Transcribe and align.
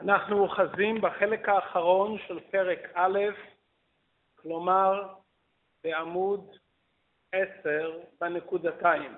אנחנו 0.00 0.38
אוחזים 0.38 1.00
בחלק 1.00 1.48
האחרון 1.48 2.18
של 2.26 2.40
פרק 2.50 2.78
א', 2.94 3.18
כלומר 4.34 5.14
בעמוד 5.84 6.56
10 7.32 8.00
בנקודתיים, 8.20 9.14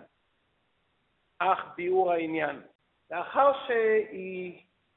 אך 1.39 1.59
ביאור 1.77 2.13
העניין. 2.13 2.63
לאחר 3.11 3.53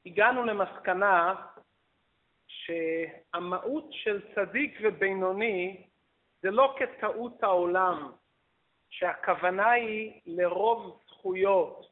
שהגענו 0.04 0.44
למסקנה 0.44 1.34
שהמהות 2.46 3.84
של 3.90 4.22
צדיק 4.34 4.78
ובינוני 4.82 5.86
זה 6.42 6.50
לא 6.50 6.74
כטעות 6.78 7.42
העולם, 7.42 8.12
שהכוונה 8.90 9.70
היא 9.70 10.20
לרוב 10.26 11.00
זכויות 11.08 11.86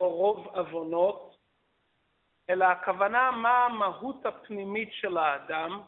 או 0.00 0.16
רוב 0.16 0.46
עוונות, 0.46 1.27
אלא 2.50 2.64
הכוונה 2.64 3.30
מה 3.30 3.64
המהות 3.64 4.26
הפנימית 4.26 4.88
של 4.92 5.18
האדם, 5.18 5.80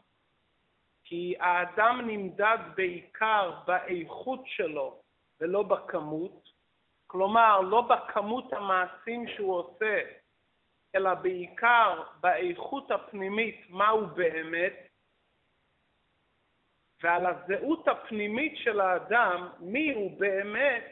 כי 1.04 1.34
האדם 1.40 2.00
נמדד 2.06 2.58
בעיקר 2.74 3.52
באיכות 3.66 4.40
שלו 4.46 5.00
ולא 5.40 5.62
בכמות, 5.62 6.48
כלומר 7.06 7.60
לא 7.60 7.80
בכמות 7.80 8.52
המעשים 8.52 9.28
שהוא 9.28 9.54
עושה, 9.54 10.00
אלא 10.94 11.14
בעיקר 11.14 12.02
באיכות 12.20 12.90
הפנימית 12.90 13.66
מה 13.68 13.88
הוא 13.88 14.06
באמת, 14.06 14.86
ועל 17.02 17.26
הזהות 17.26 17.88
הפנימית 17.88 18.52
של 18.56 18.80
האדם, 18.80 19.48
מי 19.60 19.94
הוא 19.94 20.20
באמת, 20.20 20.84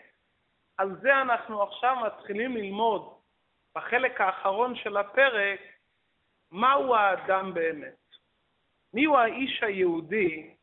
על 0.76 0.96
זה 1.00 1.20
אנחנו 1.20 1.62
עכשיו 1.62 1.96
מתחילים 2.06 2.56
ללמוד 2.56 3.17
בחלק 3.78 4.20
האחרון 4.20 4.76
של 4.76 4.96
הפרק, 4.96 5.60
מהו 6.50 6.94
האדם 6.94 7.54
באמת. 7.54 8.14
מיהו 8.94 9.16
האיש 9.16 9.62
היהודי? 9.62 10.54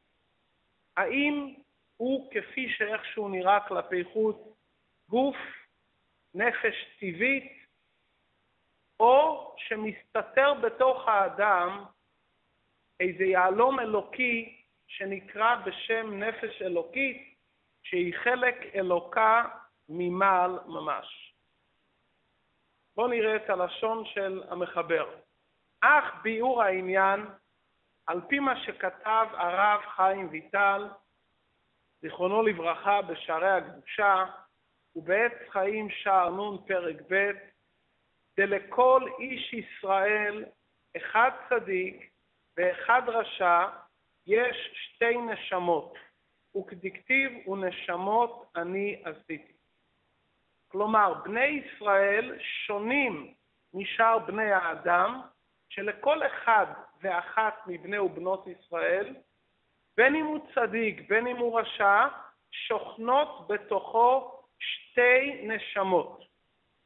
האם 0.97 1.53
הוא 1.97 2.31
כפי 2.31 2.69
שאיכשהו 2.69 3.29
נראה 3.29 3.59
כלפי 3.67 4.03
חוץ, 4.13 4.37
גוף, 5.09 5.35
נפש 6.33 6.75
טבעית, 6.99 7.65
או 8.99 9.55
שמסתתר 9.57 10.53
בתוך 10.53 11.07
האדם 11.07 11.83
איזה 12.99 13.23
יהלום 13.23 13.79
אלוקי 13.79 14.61
שנקרא 14.87 15.55
בשם 15.55 16.23
נפש 16.23 16.61
אלוקית, 16.61 17.35
שהיא 17.83 18.13
חלק 18.23 18.55
אלוקה 18.75 19.43
ממעל 19.89 20.59
ממש. 20.65 21.24
בואו 22.95 23.07
נראה 23.07 23.35
את 23.35 23.49
הלשון 23.49 24.05
של 24.05 24.43
המחבר. 24.49 25.15
אך 25.81 26.21
ביאור 26.23 26.63
העניין, 26.63 27.25
על 28.07 28.21
פי 28.29 28.39
מה 28.39 28.63
שכתב 28.65 29.27
הרב 29.31 29.81
חיים 29.95 30.27
ויטל, 30.31 30.87
זיכרונו 32.01 32.41
לברכה, 32.41 33.01
בשערי 33.01 33.49
הקדושה, 33.49 34.25
ובעץ 34.95 35.31
חיים 35.49 35.89
שער 35.89 36.29
נ' 36.29 36.67
פרק 36.67 36.95
ב', 37.11 37.31
דלכל 38.37 39.01
איש 39.19 39.53
ישראל 39.53 40.45
אחד 40.97 41.29
צדיק 41.49 42.09
ואחד 42.57 43.01
רשע 43.07 43.67
יש 44.27 44.57
שתי 44.73 45.17
נשמות, 45.17 45.93
וכדכתיב 46.57 47.47
ונשמות 47.47 48.51
אני 48.55 49.03
עשיתי. 49.05 49.54
כלומר, 50.75 51.13
בני 51.23 51.45
ישראל 51.45 52.37
שונים 52.39 53.33
משאר 53.73 54.19
בני 54.19 54.51
האדם, 54.51 55.21
שלכל 55.69 56.25
אחד 56.27 56.65
ואחת 57.01 57.53
מבני 57.67 57.99
ובנות 57.99 58.47
ישראל, 58.47 59.15
בין 59.97 60.15
אם 60.15 60.25
הוא 60.25 60.47
צדיק, 60.55 61.09
בין 61.09 61.27
אם 61.27 61.37
הוא 61.37 61.59
רשע, 61.59 62.07
שוכנות 62.51 63.47
בתוכו 63.47 64.41
שתי 64.59 65.47
נשמות. 65.47 66.23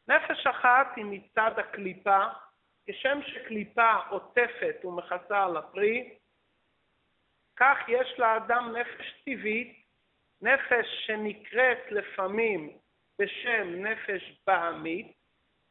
נפש 0.08 0.47
אחת 0.47 0.88
היא 0.96 1.06
מצד 1.06 1.59
הקליפה, 1.59 2.24
כשם 2.88 3.19
שקליפה 3.22 3.94
עוטפת 4.09 4.85
ומכסה 4.85 5.44
על 5.44 5.58
הפרי, 5.58 6.09
כך 7.56 7.78
יש 7.88 8.19
לאדם 8.19 8.75
נפש 8.78 9.22
טבעית, 9.25 9.85
נפש 10.41 11.06
שנקראת 11.06 11.91
לפעמים 11.91 12.78
בשם 13.19 13.85
נפש 13.85 14.41
בהמית, 14.47 15.13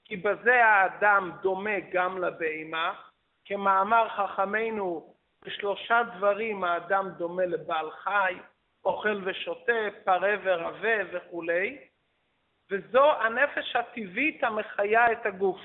כי 0.05 0.17
בזה 0.17 0.65
האדם 0.65 1.33
דומה 1.43 1.81
גם 1.93 2.25
לבהמה, 2.25 3.01
כמאמר 3.45 4.09
חכמינו, 4.09 5.15
בשלושה 5.45 6.03
דברים 6.17 6.65
האדם 6.65 7.11
דומה 7.11 7.47
לבעל 7.47 7.91
חי, 7.91 8.35
אוכל 8.85 9.21
ושותה, 9.25 9.89
פרה 10.05 10.35
ורבה 10.43 10.97
וכולי, 11.13 11.79
וזו 12.71 13.13
הנפש 13.13 13.77
הטבעית 13.77 14.45
המחיה 14.45 15.13
את 15.13 15.27
הגוף. 15.27 15.61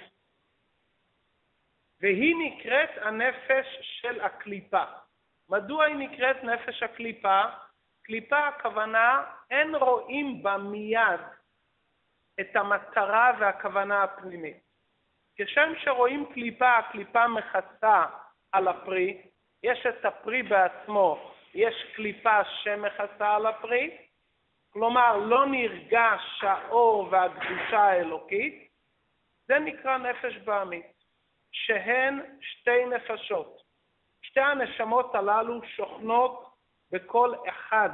והיא 2.01 2.35
נקראת 2.39 2.89
הנפש 3.01 3.66
של 3.81 4.22
הקליפה. 4.22 4.83
מדוע 5.49 5.85
היא 5.85 5.95
נקראת 5.95 6.43
נפש 6.43 6.83
הקליפה? 6.83 7.41
קליפה 8.03 8.47
הכוונה, 8.47 9.23
אין 9.51 9.75
רואים 9.75 10.43
בה 10.43 10.57
מיד 10.57 11.22
את 12.39 12.55
המטרה 12.55 13.31
והכוונה 13.39 14.03
הפנימית. 14.03 14.57
כשם 15.35 15.73
שרואים 15.83 16.25
קליפה, 16.33 16.77
הקליפה 16.77 17.27
מכסה 17.27 18.05
על 18.51 18.67
הפרי, 18.67 19.21
יש 19.63 19.85
את 19.85 20.05
הפרי 20.05 20.43
בעצמו, 20.43 21.31
יש 21.53 21.75
קליפה 21.95 22.43
שמכסה 22.43 23.35
על 23.35 23.45
הפרי, 23.45 23.97
כלומר 24.69 25.17
לא 25.17 25.45
נרגש 25.45 26.43
האור 26.43 27.07
והקדושה 27.11 27.79
האלוקית, 27.79 28.69
זה 29.47 29.59
נקרא 29.59 29.97
נפש 29.97 30.38
בעמית, 30.38 30.93
שהן 31.51 32.19
שתי 32.41 32.85
נפשות. 32.85 33.61
שתי 34.22 34.39
הנשמות 34.39 35.16
הללו 35.16 35.61
שוכנות 35.63 36.53
בכל 36.91 37.33
אחד 37.49 37.89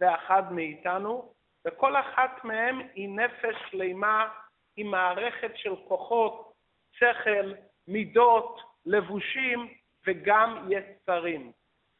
ואחד 0.00 0.52
מאיתנו, 0.52 1.32
וכל 1.66 1.96
אחת 1.96 2.44
מהן 2.44 2.88
היא 2.94 3.08
נפש 3.08 3.56
שלמה 3.70 4.28
עם 4.76 4.90
מערכת 4.90 5.52
של 5.56 5.76
כוחות, 5.88 6.52
שכל, 6.92 7.52
מידות, 7.88 8.60
לבושים 8.86 9.74
וגם 10.06 10.68
יצרים. 10.70 11.52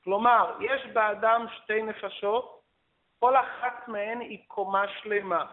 כלומר, 0.05 0.57
יש 0.61 0.87
באדם 0.87 1.47
שתי 1.57 1.83
נפשות, 1.83 2.61
כל 3.19 3.37
אחת 3.37 3.89
מהן 3.89 4.21
היא 4.21 4.45
קומה 4.49 4.85
שלמה. 4.89 5.45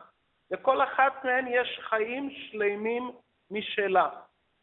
לכל 0.52 0.84
אחת 0.84 1.26
מהן 1.26 1.48
יש 1.48 1.80
חיים 1.84 2.30
שלמים 2.32 3.12
משלה. 3.52 4.10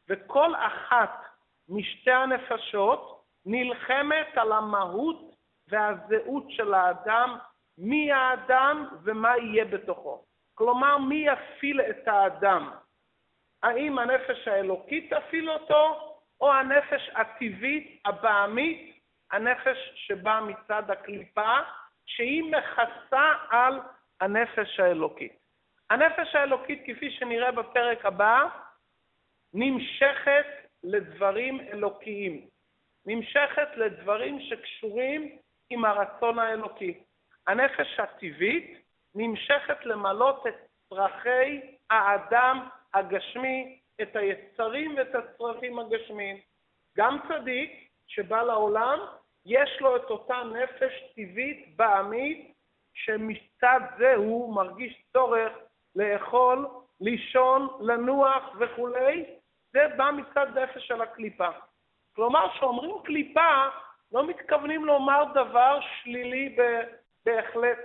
וכל 0.09 0.55
אחת 0.55 1.25
משתי 1.69 2.10
הנפשות 2.10 3.25
נלחמת 3.47 4.27
על 4.37 4.53
המהות 4.53 5.34
והזהות 5.69 6.44
של 6.50 6.75
האדם 6.75 7.39
מי 7.80 8.12
האדם 8.12 8.86
ומה 9.02 9.38
יהיה 9.38 9.64
בתוכו. 9.64 10.24
כלומר, 10.54 10.98
מי 10.98 11.26
יפעיל 11.26 11.80
את 11.80 12.08
האדם? 12.08 12.70
האם 13.62 13.98
הנפש 13.98 14.48
האלוקית 14.48 15.14
תפעיל 15.14 15.50
אותו, 15.50 16.16
או 16.41 16.52
הנפש 16.52 17.10
הטבעית, 17.14 18.02
הבעמית, 18.04 18.98
הנפש 19.32 19.92
שבאה 19.94 20.41
מצד 20.41 20.91
הקליפה, 20.91 21.58
שהיא 22.06 22.44
מכסה 22.44 23.32
על 23.50 23.80
הנפש 24.20 24.80
האלוקית. 24.80 25.32
הנפש 25.91 26.34
האלוקית, 26.34 26.82
כפי 26.86 27.10
שנראה 27.10 27.52
בפרק 27.52 28.06
הבא, 28.06 28.44
נמשכת 29.54 30.47
לדברים 30.84 31.60
אלוקיים, 31.60 32.47
נמשכת 33.06 33.68
לדברים 33.76 34.41
שקשורים 34.41 35.38
עם 35.71 35.84
הרצון 35.84 36.38
האלוקי. 36.38 37.00
הנפש 37.50 38.00
הטבעית 38.00 38.78
נמשכת 39.14 39.86
למלות 39.86 40.47
את 40.47 40.54
צרכי 40.88 41.60
האדם 41.91 42.68
הגשמי, 42.94 43.78
את 44.02 44.16
היצרים 44.16 44.94
ואת 44.97 45.14
הצרכים 45.14 45.78
הגשמיים. 45.78 46.36
גם 46.97 47.18
צדיק 47.28 47.88
שבא 48.06 48.42
לעולם, 48.42 48.98
יש 49.47 49.80
לו 49.80 49.97
את 49.97 50.10
אותה 50.10 50.42
נפש 50.52 50.92
טבעית 51.14 51.76
בעמית, 51.76 52.54
שמצד 52.94 53.80
זה 53.98 54.14
הוא 54.14 54.54
מרגיש 54.54 55.02
צורך 55.12 55.52
לאכול, 55.97 56.68
לישון, 57.00 57.68
לנוח 57.80 58.56
וכולי, 58.58 59.24
זה 59.72 59.88
בא 59.97 60.10
מצד 60.10 60.58
נפש 60.58 60.86
של 60.86 61.02
הקליפה. 61.02 61.48
כלומר, 62.16 62.50
כשאומרים 62.54 62.94
קליפה, 63.04 63.64
לא 64.12 64.26
מתכוונים 64.26 64.84
לומר 64.84 65.24
דבר 65.34 65.78
שלילי 66.02 66.56
בהחלט. 67.27 67.78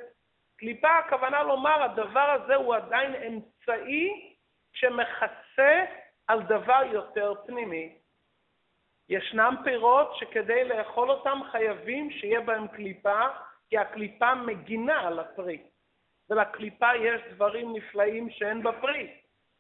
קליפה 0.58 0.98
הכוונה 0.98 1.44
לומר, 1.44 1.84
הדבר 1.84 2.30
הזה 2.32 2.56
הוא 2.56 2.76
עדיין 2.76 3.16
אמצעי 3.16 4.36
שמכסה 4.74 5.86
על 6.28 6.42
דבר 6.42 6.82
יותר 6.92 7.34
פנימי. 7.46 7.96
ישנם 9.10 9.56
פירות 9.64 10.16
שכדי 10.16 10.64
לאכול 10.64 11.12
אותם 11.12 11.40
חייבים 11.52 12.12
שיהיה 12.12 12.42
בהם 12.42 12.68
קליפה, 12.68 13.20
כי 13.70 13.78
הקליפה 13.78 14.36
מגינה 14.36 15.00
על 15.08 15.20
הפרי. 15.20 15.64
ולקליפה 16.30 16.96
יש 16.96 17.22
דברים 17.34 17.76
נפלאים 17.76 18.30
שאין 18.30 18.64
בפרי. 18.64 19.14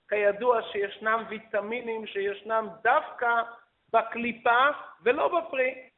כידוע 0.10 0.62
שישנם 0.62 1.24
ויטמינים 1.30 2.08
שישנם 2.08 2.68
דווקא 2.84 3.42
בקליפה 3.94 4.68
ולא 5.04 5.40
בפרי. 5.40 5.90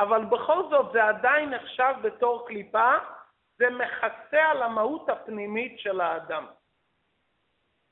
אבל 0.00 0.24
בכל 0.24 0.62
זאת 0.70 0.92
זה 0.92 1.04
עדיין 1.04 1.50
נחשב 1.50 1.94
בתור 2.02 2.46
קליפה, 2.48 2.92
זה 3.58 3.70
מכסה 3.70 4.42
על 4.50 4.62
המהות 4.62 5.08
הפנימית 5.08 5.78
של 5.78 6.00
האדם. 6.00 6.46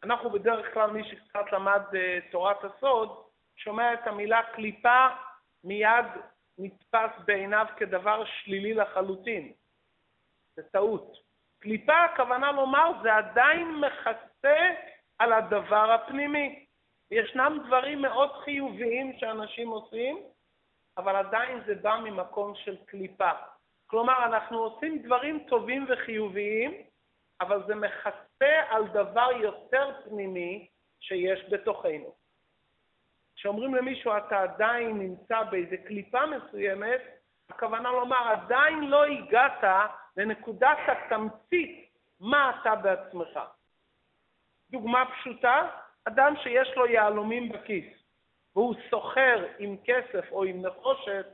אנחנו 0.04 0.30
בדרך 0.30 0.74
כלל, 0.74 0.90
מי 0.90 1.04
שקצת 1.04 1.52
למד 1.52 1.82
uh, 1.92 2.32
תורת 2.32 2.64
הסוד, 2.64 3.24
שומע 3.56 3.94
את 3.94 4.06
המילה 4.06 4.42
קליפה, 4.42 5.06
מיד 5.64 6.06
נתפס 6.58 7.10
בעיניו 7.24 7.66
כדבר 7.76 8.24
שלילי 8.24 8.74
לחלוטין. 8.74 9.52
זה 10.56 10.62
טעות. 10.62 11.12
קליפה, 11.58 12.04
הכוונה 12.04 12.52
לומר, 12.52 12.90
זה 13.02 13.14
עדיין 13.14 13.80
מכסה 13.80 14.70
על 15.18 15.32
הדבר 15.32 15.92
הפנימי. 15.92 16.66
ישנם 17.10 17.58
דברים 17.66 18.02
מאוד 18.02 18.32
חיוביים 18.44 19.12
שאנשים 19.18 19.68
עושים, 19.68 20.18
אבל 20.98 21.16
עדיין 21.16 21.60
זה 21.66 21.74
בא 21.74 21.98
ממקום 22.04 22.54
של 22.54 22.76
קליפה. 22.86 23.30
כלומר, 23.86 24.24
אנחנו 24.24 24.58
עושים 24.58 25.02
דברים 25.02 25.44
טובים 25.48 25.86
וחיוביים, 25.88 26.74
אבל 27.40 27.66
זה 27.66 27.74
מכסה 27.74 28.62
על 28.68 28.88
דבר 28.88 29.28
יותר 29.40 29.90
פנימי 30.04 30.68
שיש 31.00 31.44
בתוכנו. 31.50 32.14
כשאומרים 33.36 33.74
למישהו 33.74 34.12
אתה 34.16 34.42
עדיין 34.42 34.98
נמצא 34.98 35.42
באיזה 35.42 35.76
קליפה 35.76 36.20
מסוימת, 36.26 37.00
הכוונה 37.50 37.90
לומר 37.90 38.28
עדיין 38.28 38.84
לא 38.84 39.04
הגעת 39.04 39.64
לנקודת 40.16 40.78
התמצית 40.88 41.90
מה 42.20 42.52
אתה 42.60 42.74
בעצמך. 42.74 43.40
דוגמה 44.70 45.04
פשוטה, 45.10 45.68
אדם 46.04 46.34
שיש 46.42 46.68
לו 46.76 46.86
יהלומים 46.86 47.48
בכיס 47.48 48.03
והוא 48.56 48.74
סוחר 48.90 49.46
עם 49.58 49.76
כסף 49.84 50.32
או 50.32 50.44
עם 50.44 50.66
נחושת 50.66 51.26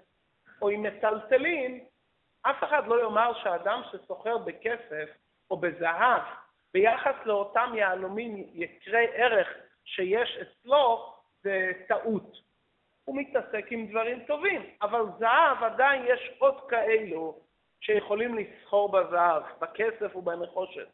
או 0.62 0.68
עם 0.68 0.82
מטלטלים, 0.82 1.84
אף 2.42 2.64
אחד 2.64 2.86
לא 2.86 3.02
יאמר 3.02 3.32
שאדם 3.42 3.82
שסוחר 3.92 4.38
בכסף 4.38 5.08
או 5.50 5.56
בזהב 5.56 6.22
ביחס 6.74 7.14
לאותם 7.24 7.72
יהלומים 7.74 8.46
יקרי 8.52 9.06
ערך 9.12 9.48
שיש 9.84 10.38
אצלו, 10.42 11.14
זה 11.42 11.72
טעות. 11.88 12.36
הוא 13.04 13.16
מתעסק 13.16 13.66
עם 13.70 13.86
דברים 13.86 14.24
טובים, 14.26 14.62
אבל 14.82 15.04
זהב 15.18 15.64
עדיין 15.64 16.02
יש 16.06 16.30
עוד 16.38 16.60
כאלו 16.68 17.38
שיכולים 17.80 18.38
לסחור 18.38 18.92
בזהב, 18.92 19.42
בכסף 19.60 20.16
ובנחושת. 20.16 20.88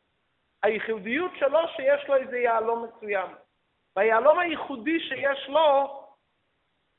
הייחודיות 0.62 1.30
שלו 1.38 1.58
שיש 1.76 2.08
לו 2.08 2.16
איזה 2.16 2.38
יהלום 2.38 2.84
מסוים. 2.84 3.30
והיהלום 3.96 4.38
הייחודי 4.38 5.00
שיש 5.00 5.48
לו 5.48 6.05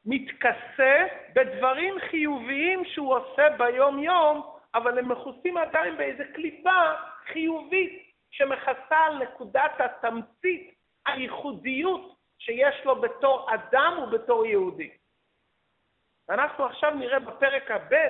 מתכסה 0.08 1.08
בדברים 1.36 1.96
חיוביים 2.10 2.86
שהוא 2.86 3.16
עושה 3.16 3.50
ביום-יום, 3.58 4.54
אבל 4.76 5.00
הם 5.00 5.12
מכוסים 5.12 5.58
עדיין 5.58 5.98
באיזה 5.98 6.24
קליפה 6.36 6.82
חיובית 7.26 8.14
שמכסה 8.32 8.98
על 8.98 9.18
נקודת 9.18 9.72
התמצית, 9.80 10.74
הייחודיות 11.06 12.16
שיש 12.40 12.86
לו 12.86 13.02
בתור 13.02 13.50
אדם 13.54 14.00
ובתור 14.04 14.46
יהודי. 14.46 14.90
ואנחנו 16.30 16.66
עכשיו 16.66 16.92
נראה 16.96 17.20
בפרק 17.20 17.72
הבא 17.72 18.08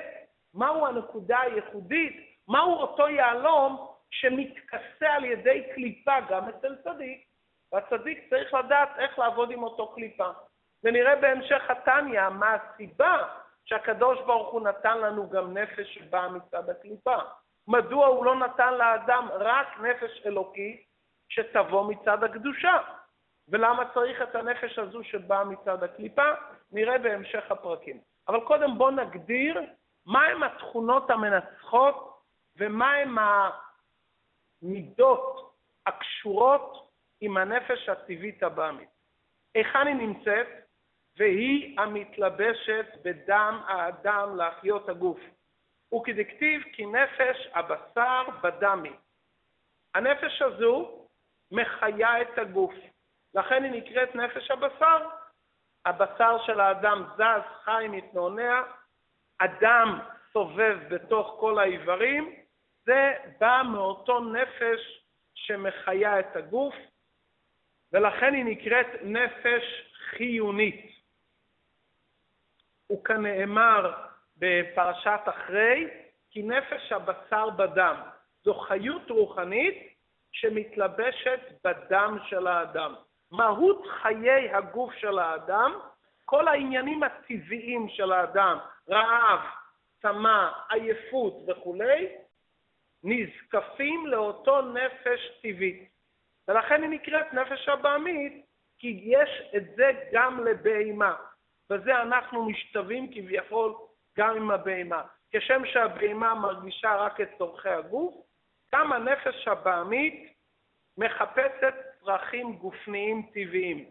מהו 0.54 0.86
הנקודה 0.86 1.40
הייחודית, 1.40 2.38
מהו 2.48 2.74
אותו 2.74 3.08
יהלום 3.08 3.86
שמתכסה 4.10 5.12
על 5.12 5.24
ידי 5.24 5.62
קליפה 5.74 6.20
גם 6.28 6.48
אצל 6.48 6.76
צדיק, 6.76 7.24
והצדיק 7.72 8.28
צריך 8.30 8.54
לדעת 8.54 8.88
איך 8.98 9.18
לעבוד 9.18 9.50
עם 9.50 9.62
אותו 9.62 9.94
קליפה. 9.94 10.28
ונראה 10.84 11.16
בהמשך 11.16 11.70
התניא 11.70 12.28
מה 12.28 12.54
הסיבה 12.54 13.28
שהקדוש 13.64 14.18
ברוך 14.26 14.52
הוא 14.52 14.60
נתן 14.60 14.98
לנו 14.98 15.30
גם 15.30 15.58
נפש 15.58 15.94
שבאה 15.94 16.28
מצד 16.28 16.70
הקליפה. 16.70 17.16
מדוע 17.68 18.06
הוא 18.06 18.24
לא 18.24 18.34
נתן 18.36 18.74
לאדם 18.74 19.28
רק 19.32 19.80
נפש 19.80 20.22
אלוקית 20.26 20.84
שתבוא 21.28 21.92
מצד 21.92 22.24
הקדושה? 22.24 22.78
ולמה 23.48 23.94
צריך 23.94 24.22
את 24.22 24.34
הנפש 24.34 24.78
הזו 24.78 25.04
שבאה 25.04 25.44
מצד 25.44 25.82
הקליפה? 25.82 26.32
נראה 26.72 26.98
בהמשך 26.98 27.50
הפרקים. 27.50 28.00
אבל 28.28 28.40
קודם 28.40 28.78
בואו 28.78 28.90
נגדיר 28.90 29.62
מהם 30.06 30.42
התכונות 30.42 31.10
המנצחות 31.10 32.18
ומהם 32.56 33.16
המידות 34.62 35.54
הקשורות 35.86 36.90
עם 37.20 37.36
הנפש 37.36 37.88
הטבעית 37.88 38.42
הבאמית. 38.42 38.88
היכן 39.54 39.86
היא 39.86 39.94
נמצאת? 39.94 40.46
והיא 41.18 41.80
המתלבשת 41.80 42.86
בדם 43.04 43.60
האדם 43.66 44.36
להחיות 44.36 44.88
הגוף. 44.88 45.20
וכדכתיב 45.94 46.62
כי 46.72 46.86
נפש 46.86 47.48
הבשר 47.54 48.22
בדמי. 48.42 48.92
הנפש 49.94 50.42
הזו 50.42 51.06
מחיה 51.50 52.22
את 52.22 52.38
הגוף. 52.38 52.74
לכן 53.34 53.64
היא 53.64 53.72
נקראת 53.72 54.14
נפש 54.14 54.50
הבשר. 54.50 55.08
הבשר 55.86 56.36
של 56.46 56.60
האדם 56.60 57.04
זז, 57.16 57.42
חי, 57.64 57.86
מתנוענע, 57.88 58.62
אדם 59.38 59.98
סובב 60.32 60.78
בתוך 60.88 61.36
כל 61.40 61.58
האיברים, 61.58 62.34
זה 62.84 63.14
בא 63.40 63.62
מאותו 63.72 64.20
נפש 64.20 65.04
שמחיה 65.34 66.20
את 66.20 66.36
הגוף, 66.36 66.74
ולכן 67.92 68.34
היא 68.34 68.44
נקראת 68.44 68.86
נפש 69.02 69.92
חיונית. 70.10 70.97
וכנאמר 72.92 73.92
בפרשת 74.36 75.20
אחרי, 75.24 75.88
כי 76.30 76.42
נפש 76.42 76.92
הבשר 76.92 77.50
בדם. 77.50 77.96
זו 78.44 78.54
חיות 78.54 79.10
רוחנית 79.10 79.94
שמתלבשת 80.32 81.40
בדם 81.64 82.18
של 82.28 82.46
האדם. 82.46 82.94
מהות 83.30 83.86
חיי 83.86 84.50
הגוף 84.54 84.94
של 84.94 85.18
האדם, 85.18 85.80
כל 86.24 86.48
העניינים 86.48 87.02
הטבעיים 87.02 87.88
של 87.88 88.12
האדם, 88.12 88.58
רעב, 88.88 89.40
צמא, 90.02 90.50
עייפות 90.70 91.34
וכולי, 91.46 92.08
נזקפים 93.04 94.06
לאותו 94.06 94.62
נפש 94.62 95.40
טבעית. 95.42 95.88
ולכן 96.48 96.82
היא 96.82 96.90
נקראת 96.90 97.32
נפש 97.32 97.68
הבעמית, 97.68 98.44
כי 98.78 99.00
יש 99.04 99.42
את 99.56 99.62
זה 99.76 99.90
גם 100.12 100.44
לבהמה. 100.44 101.14
בזה 101.70 102.02
אנחנו 102.02 102.44
משתווים 102.44 103.12
כביכול 103.12 103.74
גם 104.18 104.36
עם 104.36 104.50
הבהמה. 104.50 105.02
כשם 105.30 105.62
שהבהמה 105.66 106.34
מרגישה 106.34 106.96
רק 106.96 107.20
את 107.20 107.28
צורכי 107.38 107.68
הגוף, 107.68 108.14
גם 108.74 108.92
הנפש 108.92 109.48
הבעמית 109.48 110.34
מחפשת 110.98 111.74
צרכים 112.00 112.52
גופניים 112.56 113.30
טבעיים. 113.34 113.90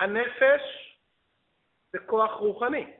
הנפש 0.00 0.62
זה 1.92 1.98
כוח 1.98 2.32
רוחני, 2.32 2.92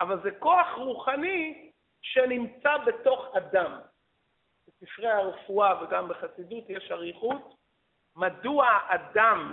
אבל 0.00 0.22
זה 0.22 0.30
כוח 0.38 0.66
רוחני 0.76 1.70
שנמצא 2.02 2.76
בתוך 2.86 3.36
אדם. 3.36 3.80
בספרי 4.66 5.08
הרפואה 5.08 5.82
וגם 5.82 6.08
בחסידות 6.08 6.64
יש 6.68 6.90
אריכות 6.90 7.54
מדוע 8.16 8.68
אדם 8.88 9.52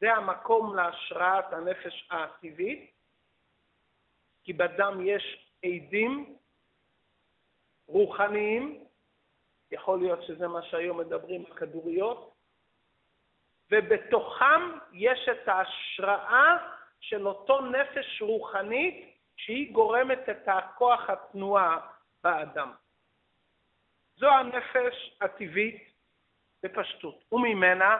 זה 0.00 0.14
המקום 0.14 0.76
להשראת 0.76 1.52
הנפש 1.52 2.08
הטבעית, 2.10 2.90
כי 4.44 4.52
בדם 4.52 4.98
יש 5.04 5.52
עדים 5.64 6.36
רוחניים, 7.86 8.84
יכול 9.70 9.98
להיות 9.98 10.22
שזה 10.22 10.48
מה 10.48 10.62
שהיום 10.62 11.00
מדברים 11.00 11.44
בכדוריות, 11.44 12.34
ובתוכם 13.70 14.78
יש 14.92 15.28
את 15.28 15.48
ההשראה 15.48 16.56
של 17.00 17.26
אותו 17.26 17.60
נפש 17.60 18.22
רוחנית 18.22 19.16
שהיא 19.36 19.72
גורמת 19.72 20.28
את 20.28 20.48
הכוח 20.48 21.10
התנועה 21.10 21.80
באדם. 22.24 22.72
זו 24.16 24.28
הנפש 24.28 25.16
הטבעית 25.20 25.92
בפשטות, 26.62 27.24
וממנה 27.32 27.98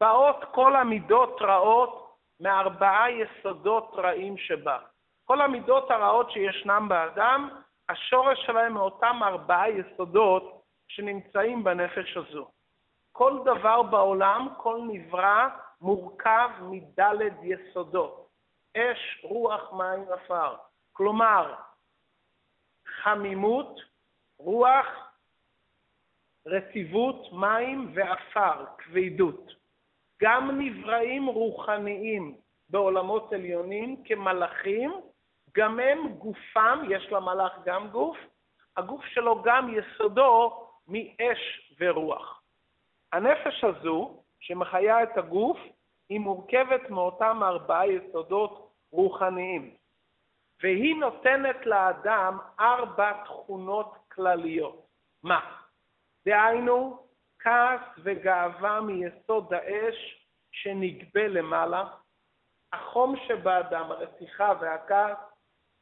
באות 0.00 0.36
כל 0.50 0.76
המידות 0.76 1.42
רעות 1.42 2.16
מארבעה 2.40 3.10
יסודות 3.10 3.90
רעים 3.94 4.38
שבה. 4.38 4.78
כל 5.24 5.40
המידות 5.40 5.90
הרעות 5.90 6.30
שישנם 6.30 6.86
באדם, 6.88 7.48
השורש 7.88 8.38
שלהם 8.46 8.72
מאותם 8.72 9.20
ארבעה 9.22 9.70
יסודות 9.70 10.62
שנמצאים 10.88 11.64
בנפש 11.64 12.16
הזו. 12.16 12.50
כל 13.12 13.40
דבר 13.44 13.82
בעולם, 13.82 14.48
כל 14.56 14.80
נברא, 14.88 15.48
מורכב 15.80 16.50
מדלת 16.60 17.32
יסודות. 17.42 18.28
אש, 18.76 19.24
רוח, 19.24 19.72
מים, 19.72 20.04
עפר. 20.12 20.56
כלומר, 20.92 21.54
חמימות, 23.02 23.80
רוח, 24.38 24.86
רטיבות, 26.46 27.32
מים 27.32 27.92
ועפר, 27.94 28.64
כבדות. 28.78 29.59
גם 30.22 30.60
נבראים 30.60 31.26
רוחניים 31.26 32.34
בעולמות 32.70 33.32
עליונים 33.32 34.04
כמלאכים, 34.04 34.92
גם 35.56 35.80
הם 35.80 36.08
גופם, 36.08 36.78
יש 36.88 37.12
למלאך 37.12 37.52
גם 37.64 37.88
גוף, 37.88 38.16
הגוף 38.76 39.04
שלו 39.04 39.42
גם 39.42 39.74
יסודו 39.74 40.66
מאש 40.88 41.72
ורוח. 41.80 42.42
הנפש 43.12 43.64
הזו, 43.64 44.22
שמחיה 44.40 45.02
את 45.02 45.18
הגוף, 45.18 45.58
היא 46.08 46.20
מורכבת 46.20 46.90
מאותם 46.90 47.40
ארבעה 47.42 47.86
יסודות 47.86 48.70
רוחניים, 48.92 49.74
והיא 50.62 50.96
נותנת 50.96 51.66
לאדם 51.66 52.38
ארבע 52.60 53.24
תכונות 53.24 53.94
כלליות. 54.12 54.86
מה? 55.22 55.40
דהיינו, 56.26 57.02
כעס 57.42 57.80
וגאווה 58.04 58.80
מיסוד 58.80 59.52
האש 59.54 60.26
שנגבה 60.52 61.28
למעלה, 61.28 61.84
החום 62.72 63.14
שבאדם, 63.26 63.90
הרתיחה 63.90 64.52
והכעס, 64.60 65.18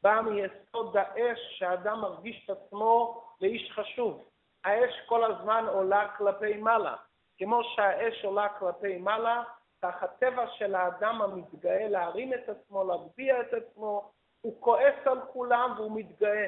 בא 0.03 0.21
מיסוד 0.21 0.97
האש 0.97 1.39
שהאדם 1.57 2.01
מרגיש 2.01 2.45
את 2.45 2.57
עצמו 2.57 3.23
לאיש 3.41 3.71
חשוב. 3.71 4.29
האש 4.63 4.93
כל 5.05 5.31
הזמן 5.31 5.65
עולה 5.67 6.09
כלפי 6.17 6.57
מעלה. 6.57 6.95
כמו 7.37 7.63
שהאש 7.63 8.25
עולה 8.25 8.49
כלפי 8.49 8.97
מעלה, 8.97 9.43
כך 9.81 10.03
הטבע 10.03 10.47
של 10.47 10.75
האדם 10.75 11.21
המתגאה 11.21 11.87
להרים 11.87 12.33
את 12.33 12.49
עצמו, 12.49 12.83
להגביה 12.83 13.41
את 13.41 13.53
עצמו, 13.53 14.11
הוא 14.41 14.61
כועס 14.61 15.07
על 15.07 15.19
כולם 15.33 15.73
והוא 15.77 15.99
מתגאה. 15.99 16.47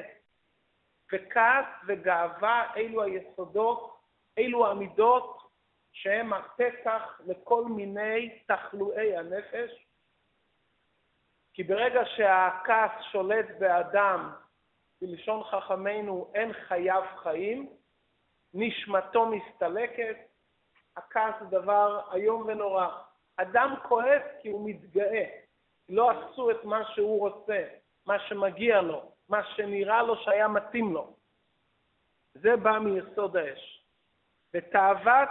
וכעס 1.12 1.66
וגאווה 1.86 2.74
אלו 2.76 3.02
היסודות, 3.02 3.91
אלו 4.38 4.66
המידות 4.66 5.42
שהם 5.92 6.32
הפתח 6.32 7.20
לכל 7.26 7.64
מיני 7.64 8.38
תחלואי 8.46 9.16
הנפש. 9.16 9.86
כי 11.54 11.62
ברגע 11.62 12.00
שהכעס 12.16 12.90
שולט 13.12 13.46
באדם, 13.58 14.32
בלשון 15.00 15.44
חכמינו 15.44 16.30
אין 16.34 16.52
חייו 16.52 17.02
חיים, 17.16 17.70
נשמתו 18.54 19.26
מסתלקת, 19.26 20.16
הכעס 20.96 21.34
זה 21.40 21.46
דבר 21.46 22.00
איום 22.14 22.42
ונורא. 22.46 22.88
אדם 23.36 23.74
כועס 23.88 24.22
כי 24.42 24.48
הוא 24.48 24.68
מתגאה, 24.68 25.24
לא 25.88 26.10
עשו 26.10 26.50
את 26.50 26.64
מה 26.64 26.84
שהוא 26.94 27.20
רוצה, 27.20 27.68
מה 28.06 28.18
שמגיע 28.18 28.80
לו, 28.80 29.12
מה 29.28 29.44
שנראה 29.56 30.02
לו 30.02 30.16
שהיה 30.16 30.48
מתאים 30.48 30.92
לו. 30.92 31.16
זה 32.34 32.56
בא 32.56 32.78
מיסוד 32.78 33.36
האש. 33.36 33.81
ותאוות 34.54 35.28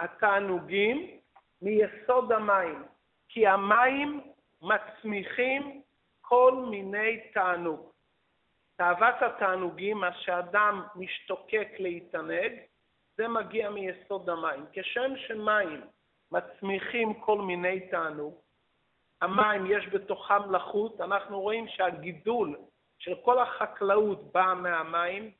התענוגים 0.00 1.20
מיסוד 1.62 2.32
המים, 2.32 2.84
כי 3.28 3.46
המים 3.46 4.20
מצמיחים 4.62 5.82
כל 6.20 6.66
מיני 6.70 7.20
תענוג. 7.34 7.90
תאוות 8.76 9.14
התענוגים, 9.22 9.98
מה 9.98 10.12
שאדם 10.12 10.82
משתוקק 10.96 11.68
להתענג, 11.78 12.52
זה 13.16 13.28
מגיע 13.28 13.70
מיסוד 13.70 14.30
המים. 14.30 14.66
כשם 14.72 15.16
שמים 15.16 15.80
מצמיחים 16.32 17.14
כל 17.14 17.40
מיני 17.40 17.80
תענוג, 17.80 18.34
המים 19.22 19.66
יש 19.66 19.88
בתוכם 19.88 20.50
לחות, 20.50 21.00
אנחנו 21.00 21.40
רואים 21.40 21.68
שהגידול 21.68 22.56
של 22.98 23.14
כל 23.24 23.38
החקלאות 23.38 24.32
בא 24.32 24.54
מהמים, 24.56 25.30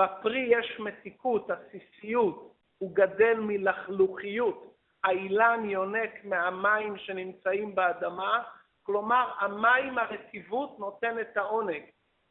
בפרי 0.00 0.46
יש 0.50 0.80
מתיקות, 0.80 1.50
עסיסיות, 1.50 2.54
הוא 2.78 2.94
גדל 2.94 3.34
מלחלוכיות, 3.40 4.76
האילן 5.04 5.64
יונק 5.64 6.24
מהמים 6.24 6.98
שנמצאים 6.98 7.74
באדמה, 7.74 8.42
כלומר 8.82 9.32
המים 9.38 9.98
הרטיבות 9.98 10.78
נותן 10.78 11.20
את 11.20 11.36
העונג. 11.36 11.82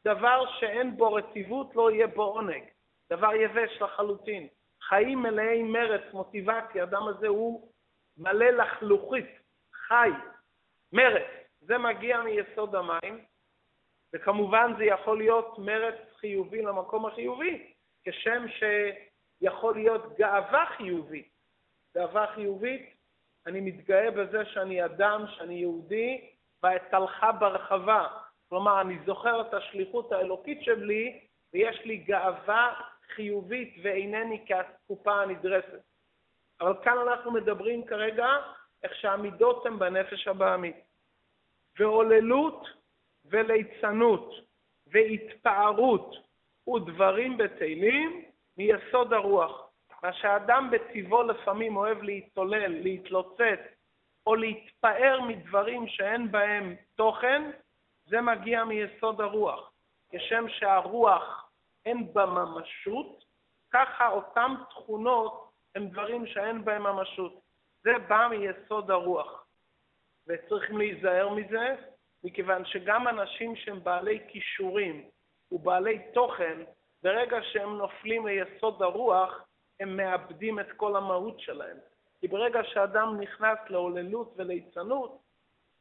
דבר 0.06 0.46
שאין 0.60 0.98
בו 0.98 1.14
רטיבות 1.14 1.76
לא 1.76 1.92
יהיה 1.92 2.08
בו 2.08 2.24
עונג, 2.24 2.64
דבר 3.10 3.34
יבש 3.34 3.82
לחלוטין. 3.82 4.48
חיים 4.82 5.22
מלאי 5.22 5.64
מרץ, 5.64 6.14
מוטיבציה, 6.14 6.84
האדם 6.84 7.08
הזה 7.08 7.28
הוא 7.28 7.72
מלא 8.18 8.50
לחלוכית, 8.50 9.40
חי, 9.74 10.10
מרץ. 10.94 11.28
זה 11.62 11.78
מגיע 11.78 12.22
מיסוד 12.22 12.76
המים, 12.76 13.26
וכמובן 14.14 14.74
זה 14.78 14.86
יכול 14.86 15.18
להיות 15.18 15.60
מרץ 15.60 16.09
חיובי 16.20 16.62
למקום 16.62 17.06
החיובי, 17.06 17.74
כשם 18.04 18.46
שיכול 18.48 19.76
להיות 19.76 20.18
גאווה 20.18 20.66
חיובית. 20.78 21.30
גאווה 21.96 22.28
חיובית, 22.36 22.96
אני 23.46 23.62
מתגאה 23.62 24.12
בזה 24.12 24.46
שאני 24.46 24.86
אדם, 24.86 25.26
שאני 25.28 25.54
יהודי, 25.54 26.32
ואתלכה 26.64 27.32
ברחבה. 27.32 28.08
כלומר, 28.50 28.82
אני 28.82 29.00
זוכר 29.06 29.42
את 29.42 29.54
השליחות 29.54 30.12
האלוקית 30.12 30.64
שלי, 30.64 31.26
ויש 31.54 31.82
לי 31.86 31.98
גאווה 31.98 32.74
חיובית 33.16 33.76
ואינני 33.84 34.46
כאסקופה 34.46 35.22
הנדרסת. 35.22 35.82
אבל 36.62 36.74
כאן 36.84 36.98
אנחנו 36.98 37.32
מדברים 37.32 37.86
כרגע 37.86 38.28
איך 38.84 38.96
שהמידות 38.96 39.66
הן 39.66 39.80
בנפש 39.80 40.28
הבעמית. 40.28 40.76
והוללות 41.80 42.68
וליצנות 43.26 44.49
והתפארות 44.92 46.16
ודברים 46.70 47.38
בטלים 47.38 48.26
מיסוד 48.58 49.14
הרוח. 49.14 49.70
מה 50.04 50.14
שאדם 50.14 50.72
בטבעו 50.72 51.24
לפעמים 51.24 51.78
אוהב 51.78 52.04
להתעולל, 52.04 52.82
להתלוצץ, 52.82 53.60
או 54.28 54.36
להתפאר 54.36 55.22
מדברים 55.22 55.88
שאין 55.88 56.32
בהם 56.32 56.76
תוכן, 56.96 57.52
זה 58.06 58.22
מגיע 58.22 58.64
מיסוד 58.64 59.22
הרוח. 59.22 59.72
כשם 60.12 60.46
שהרוח 60.50 61.50
אין 61.86 62.14
בה 62.14 62.26
ממשות, 62.26 63.24
ככה 63.72 64.10
אותן 64.10 64.54
תכונות 64.70 65.50
הן 65.76 65.90
דברים 65.90 66.28
שאין 66.28 66.66
בהם 66.66 66.84
ממשות. 66.84 67.42
זה 67.84 67.92
בא 68.08 68.28
מיסוד 68.28 68.92
הרוח. 68.92 69.46
וצריכים 70.28 70.78
להיזהר 70.78 71.30
מזה, 71.30 71.76
מכיוון 72.24 72.66
שגם 72.66 73.08
אנשים 73.08 73.56
שהם 73.56 73.84
בעלי 73.84 74.20
כישורים 74.28 75.10
ובעלי 75.52 76.00
תוכן, 76.14 76.64
ברגע 77.04 77.38
שהם 77.42 77.78
נופלים 77.78 78.28
ליסוד 78.28 78.82
הרוח, 78.82 79.46
הם 79.80 79.98
מאבדים 79.98 80.60
את 80.60 80.72
כל 80.78 80.96
המהות 80.96 81.40
שלהם. 81.40 81.78
כי 82.20 82.28
ברגע 82.28 82.64
שאדם 82.64 83.20
נכנס 83.20 83.58
להוללות 83.70 84.34
וליצנות, 84.36 85.22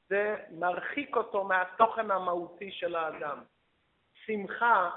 זה 0.09 0.37
מרחיק 0.51 1.17
אותו 1.17 1.45
מהתוכן 1.45 2.11
המהותי 2.11 2.71
של 2.73 2.97
האדם. 2.97 3.43
שמחה 4.25 4.91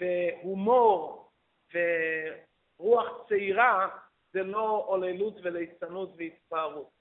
והומור 0.00 1.28
ורוח 1.74 3.28
צעירה 3.28 3.88
זה 4.32 4.42
לא 4.42 4.84
עוללות 4.86 5.34
וליצנות 5.42 6.10
והתפארות. 6.16 6.97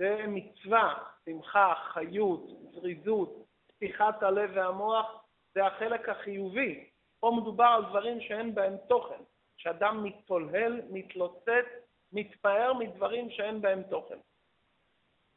זה 0.00 0.24
מצווה, 0.28 0.94
שמחה, 1.24 1.74
חיות, 1.92 2.40
זריזות, 2.72 3.46
פתיחת 3.66 4.22
הלב 4.22 4.50
והמוח, 4.54 5.24
זה 5.54 5.66
החלק 5.66 6.08
החיובי. 6.08 6.90
פה 7.20 7.32
מדובר 7.40 7.64
על 7.64 7.84
דברים 7.84 8.20
שאין 8.20 8.54
בהם 8.54 8.76
תוכן, 8.88 9.22
שאדם 9.56 10.04
מתהולל, 10.04 10.80
מתלוצץ, 10.90 11.66
מתפאר 12.12 12.72
מדברים 12.72 13.30
שאין 13.30 13.60
בהם 13.60 13.82
תוכן. 13.82 14.18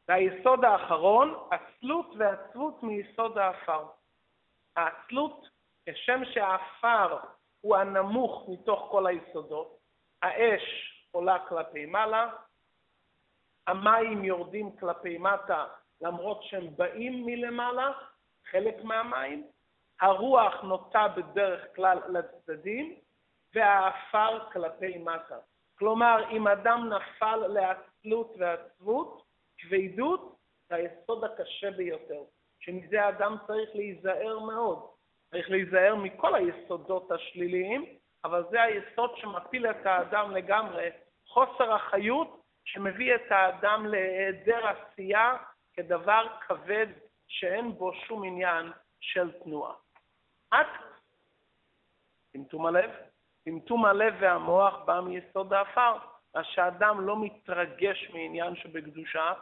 והיסוד 0.08 0.66
האחרון, 0.66 1.36
עצלות 1.52 2.08
ועצבות 2.18 2.84
מיסוד 2.84 3.38
האפר. 3.38 3.86
העצלות, 4.76 5.50
כשם 5.86 6.22
שהאפר 6.34 7.18
הוא 7.62 7.76
הנמוך 7.76 8.50
מתוך 8.50 8.88
כל 8.92 9.08
היסודות, 9.08 9.78
האש 10.22 10.64
עולה 11.12 11.40
כלפי 11.48 11.86
מעלה, 11.86 12.30
המים 13.68 14.24
יורדים 14.24 14.76
כלפי 14.76 15.18
מטה 15.18 15.66
למרות 16.02 16.44
שהם 16.44 16.68
באים 16.76 17.26
מלמעלה, 17.26 17.92
חלק 18.52 18.84
מהמים, 18.84 19.48
הרוח 20.02 20.62
נוטה 20.64 21.08
בדרך 21.08 21.76
כלל 21.76 22.00
לצדדים, 22.10 22.96
והאפר 23.56 24.50
כלפי 24.52 24.98
מטה. 24.98 25.38
כלומר, 25.80 26.30
אם 26.32 26.48
אדם 26.48 26.90
נפל 26.94 27.48
לעצלות 27.48 28.36
ועצבות, 28.40 29.24
כבדות 29.58 30.36
זה 30.70 30.76
היסוד 30.76 31.24
הקשה 31.24 31.72
ביותר, 31.72 32.22
שמזה 32.60 33.10
אדם 33.10 33.38
צריך 33.48 33.70
להיזהר 33.76 34.40
מאוד. 34.40 34.88
צריך 35.32 35.50
להיזהר 35.50 35.96
מכל 35.96 36.36
היסודות 36.36 37.12
השליליים, 37.12 37.86
אבל 38.24 38.44
זה 38.50 38.62
היסוד 38.62 39.12
שמפיל 39.18 39.68
את 39.68 39.86
האדם 39.86 40.32
לגמרי, 40.32 40.90
חוסר 41.28 41.74
החיות 41.74 42.43
שמביא 42.66 43.16
את 43.16 43.32
האדם 43.32 43.86
להיעדר 43.86 44.68
עשייה 44.68 45.34
כדבר 45.74 46.28
כבד 46.48 46.88
שאין 47.28 47.72
בו 47.72 47.94
שום 47.94 48.24
עניין 48.24 48.72
של 49.00 49.32
תנועה. 49.32 49.74
עד 50.52 50.68
טמטום 52.34 52.66
הלב. 52.66 52.92
טמטום 53.46 53.86
הלב 53.86 54.14
והמוח 54.20 54.76
בא 54.86 55.00
מיסוד 55.00 55.54
האפר, 55.54 55.98
אז 56.34 56.46
שהאדם 56.46 57.08
לא 57.08 57.22
מתרגש 57.22 58.10
מעניין 58.14 58.56
שבקדושה, 58.56 59.34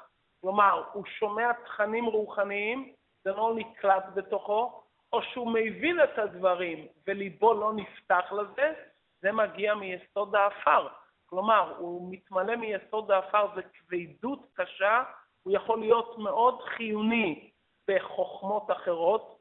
כלומר, 0.42 0.84
הוא 0.94 1.06
שומע 1.06 1.54
תכנים 1.66 2.06
רוחניים, 2.06 2.94
זה 3.24 3.32
לא 3.32 3.54
נקלט 3.56 4.04
בתוכו, 4.13 4.84
או 5.13 5.22
שהוא 5.24 5.54
מבין 5.54 6.04
את 6.04 6.20
הדברים 6.20 6.88
וליבו 7.08 7.54
לא 7.54 7.74
נפתח 7.74 8.32
לזה, 8.32 8.74
זה 9.22 9.32
מגיע 9.32 9.75
מיסוד 9.75 10.36
האפר. 10.36 10.88
כלומר, 11.32 11.76
הוא 11.78 12.14
מתמלא 12.14 12.56
מיסוד 12.56 13.12
האפר, 13.12 13.48
זה 13.56 13.62
כבדות 13.62 14.46
קשה, 14.54 15.04
הוא 15.44 15.54
יכול 15.54 15.80
להיות 15.80 16.18
מאוד 16.18 16.62
חיוני 16.62 17.52
בחוכמות 17.88 18.72
אחרות, 18.72 19.40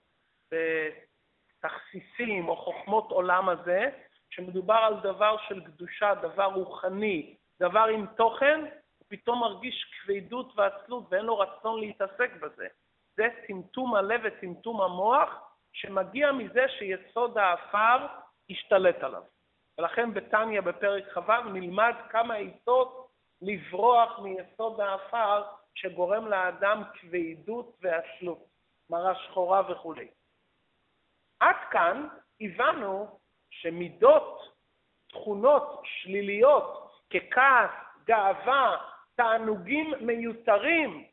בתכסיסים 0.52 2.48
או 2.48 2.56
חוכמות 2.56 3.10
עולם 3.10 3.48
הזה, 3.48 3.90
כשמדובר 4.30 4.74
על 4.74 5.00
דבר 5.00 5.36
של 5.48 5.64
קדושה, 5.64 6.14
דבר 6.14 6.44
רוחני, 6.44 7.36
דבר 7.60 7.84
עם 7.94 8.06
תוכן, 8.06 8.60
הוא 8.98 9.06
פתאום 9.08 9.40
מרגיש 9.40 9.84
כבדות 9.84 10.52
ועצלות 10.56 11.04
ואין 11.10 11.24
לו 11.24 11.38
רצון 11.38 11.80
להתעסק 11.80 12.30
בזה. 12.40 12.66
זה 13.16 13.28
טמטום 13.46 13.94
הלב 13.94 14.20
וטמטום 14.24 14.80
המוח 14.80 15.28
שמגיע 15.72 16.32
מזה 16.32 16.66
שיסוד 16.78 17.38
האפר 17.38 18.06
השתלט 18.50 19.02
עליו. 19.02 19.22
ולכן 19.80 20.14
בתניא 20.14 20.60
בפרק 20.60 21.04
כ"ו 21.12 21.32
נלמד 21.52 21.94
כמה 22.10 22.34
עצות 22.34 23.08
לברוח 23.42 24.18
מיסוד 24.18 24.80
האפר 24.80 25.42
שגורם 25.74 26.26
לאדם 26.26 26.82
כבדות 26.94 27.76
ועצלות, 27.80 28.46
מרה 28.90 29.14
שחורה 29.14 29.62
וכולי. 29.72 30.08
עד 31.40 31.56
כאן 31.70 32.08
הבנו 32.40 33.18
שמידות, 33.50 34.54
תכונות 35.08 35.82
שליליות 35.84 36.92
ככעס, 37.10 37.70
גאווה, 38.04 38.76
תענוגים 39.14 39.94
מיותרים, 40.00 41.04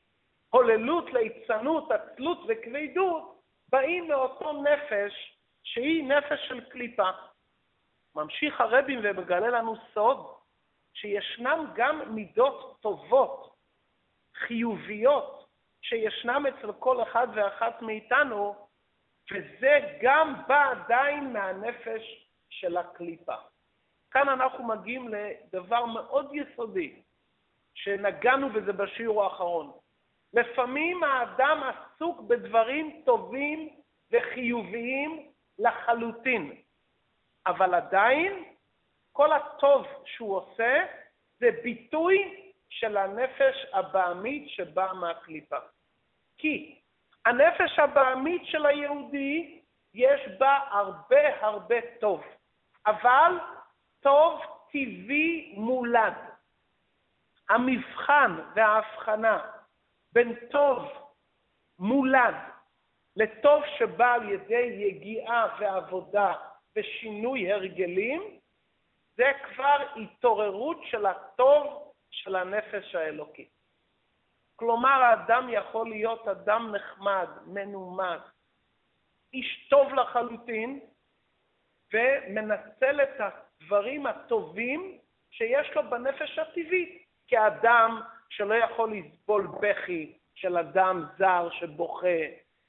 הוללות, 0.50 1.14
ליצנות, 1.14 1.92
עצלות 1.92 2.40
וכבדות, 2.48 3.42
באים 3.70 4.08
מאותו 4.08 4.64
נפש 4.64 5.38
שהיא 5.64 6.04
נפש 6.04 6.48
של 6.48 6.70
קליפה. 6.70 7.10
ממשיך 8.18 8.62
הרבים 8.62 9.00
ומגלה 9.04 9.48
לנו 9.48 9.76
סוד 9.94 10.28
שישנם 10.94 11.66
גם 11.76 12.16
מידות 12.16 12.78
טובות, 12.82 13.56
חיוביות, 14.36 15.48
שישנם 15.82 16.46
אצל 16.46 16.74
כל 16.74 17.04
אחד 17.04 17.28
ואחת 17.36 17.82
מאיתנו, 17.82 18.56
וזה 19.32 19.80
גם 20.02 20.34
בא 20.48 20.72
עדיין 20.72 21.34
מהנפש 21.34 22.30
של 22.50 22.78
הקליפה. 22.78 23.36
כאן 24.12 24.30
אנחנו 24.30 24.64
מגיעים 24.64 25.10
לדבר 25.10 25.86
מאוד 25.86 26.32
יסודי, 26.34 27.02
שנגענו 27.74 28.50
בזה 28.50 28.74
בשיעור 28.74 29.24
האחרון. 29.24 29.72
לפעמים 30.34 31.04
האדם 31.04 31.64
עסוק 31.64 32.22
בדברים 32.22 33.02
טובים 33.06 33.70
וחיוביים 34.12 35.32
לחלוטין, 35.60 36.62
אבל 37.48 37.76
עדיין 37.76 38.44
כל 39.12 39.34
הטוב 39.34 39.86
שהוא 40.06 40.36
עושה 40.38 40.86
זה 41.40 41.50
ביטוי 41.64 42.44
של 42.70 42.98
הנפש 42.98 43.66
הבעמית 43.74 44.50
שבאה 44.50 44.94
מהקליפה. 44.94 45.58
כי 46.38 46.82
הנפש 47.26 47.80
הבעמית 47.80 48.42
של 48.46 48.66
היהודי, 48.66 49.62
יש 49.94 50.22
בה 50.40 50.60
הרבה 50.70 51.46
הרבה 51.46 51.76
טוב, 52.00 52.24
אבל 52.86 53.32
טוב 54.00 54.42
טבעי 54.72 55.54
מולד. 55.58 56.14
המבחן 57.50 58.40
וההבחנה 58.56 59.40
בין 60.14 60.36
טוב 60.52 60.90
מולד 61.80 62.36
לטוב 63.16 63.64
שבא 63.78 64.14
על 64.14 64.30
ידי 64.30 64.78
יגיעה 64.80 65.48
ועבודה 65.60 66.34
ושינוי 66.78 67.52
הרגלים, 67.52 68.22
זה 69.16 69.32
כבר 69.44 69.78
התעוררות 69.96 70.78
של 70.84 71.06
הטוב 71.06 71.92
של 72.12 72.36
הנפש 72.36 72.96
האלוקית. 72.96 73.50
כלומר, 74.56 74.90
האדם 75.04 75.48
יכול 75.50 75.90
להיות 75.90 76.28
אדם 76.28 76.76
נחמד, 76.76 77.28
מנומס, 77.46 78.22
איש 79.34 79.68
טוב 79.70 79.94
לחלוטין, 79.94 80.80
ומנצל 81.94 83.02
את 83.04 83.20
הדברים 83.20 84.06
הטובים 84.06 84.98
שיש 85.32 85.68
לו 85.76 85.90
בנפש 85.90 86.40
הטבעית, 86.40 87.06
כאדם 87.28 88.02
שלא 88.30 88.56
יכול 88.56 88.94
לסבול 88.98 89.48
בכי 89.62 90.18
של 90.36 90.58
אדם 90.58 91.06
זר 91.18 91.50
שבוכה, 91.52 92.20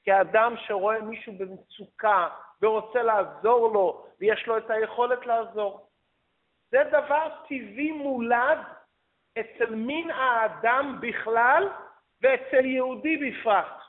כאדם 0.03 0.55
שרואה 0.67 1.01
מישהו 1.01 1.33
במצוקה 1.37 2.27
ורוצה 2.61 3.03
לעזור 3.03 3.73
לו, 3.73 4.05
ויש 4.19 4.47
לו 4.47 4.57
את 4.57 4.69
היכולת 4.69 5.25
לעזור. 5.25 5.87
זה 6.71 6.83
דבר 6.83 7.29
טבעי 7.43 7.91
מולד 7.91 8.57
אצל 9.39 9.75
מין 9.75 10.11
האדם 10.11 10.97
בכלל 11.01 11.69
ואצל 12.21 12.65
יהודי 12.65 13.17
בפרט. 13.17 13.79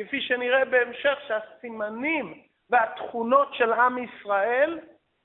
כפי 0.00 0.20
שנראה 0.20 0.64
בהמשך 0.64 1.18
שהסימנים 1.28 2.42
והתכונות 2.70 3.54
של 3.54 3.72
עם 3.72 3.98
ישראל 3.98 4.80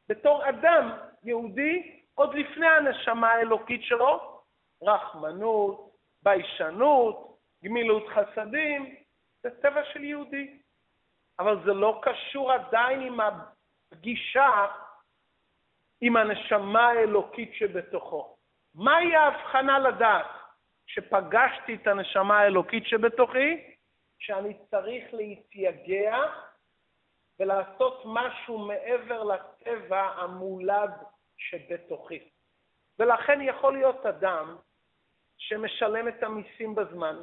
בתור 0.10 0.50
אדם 0.50 0.92
יהודי 1.24 2.02
עוד 2.16 2.36
לפני 2.36 2.68
הנשמה 2.68 3.32
האלוקית 3.32 3.84
שלו, 3.84 4.42
רחמנות, 4.84 5.92
ביישנות, 6.24 7.38
גמילות 7.64 8.08
חסדים, 8.08 8.96
זה 9.44 9.50
טבע 9.62 9.86
של 9.94 10.04
יהודי. 10.04 10.61
אבל 11.42 11.64
זה 11.66 11.74
לא 11.74 12.02
קשור 12.02 12.52
עדיין 12.52 13.02
עם 13.02 13.20
הפגישה 13.20 14.66
עם 16.02 16.18
הנשמה 16.18 16.88
האלוקית 16.88 17.54
שבתוכו. 17.54 18.36
מהי 18.76 19.16
ההבחנה 19.16 19.80
לדעת? 19.80 20.26
שפגשתי 20.88 21.76
את 21.76 21.88
הנשמה 21.88 22.40
האלוקית 22.40 22.88
שבתוכי, 22.88 23.76
שאני 24.20 24.58
צריך 24.72 25.14
להתייגע 25.14 26.18
ולעשות 27.40 28.02
משהו 28.06 28.58
מעבר 28.58 29.24
לטבע 29.24 30.02
המולד 30.02 30.92
שבתוכי. 31.38 32.30
ולכן 33.00 33.42
יכול 33.42 33.74
להיות 33.74 34.06
אדם 34.06 34.56
שמשלם 35.38 36.08
את 36.08 36.24
המיסים 36.24 36.76
בזמן 36.76 37.16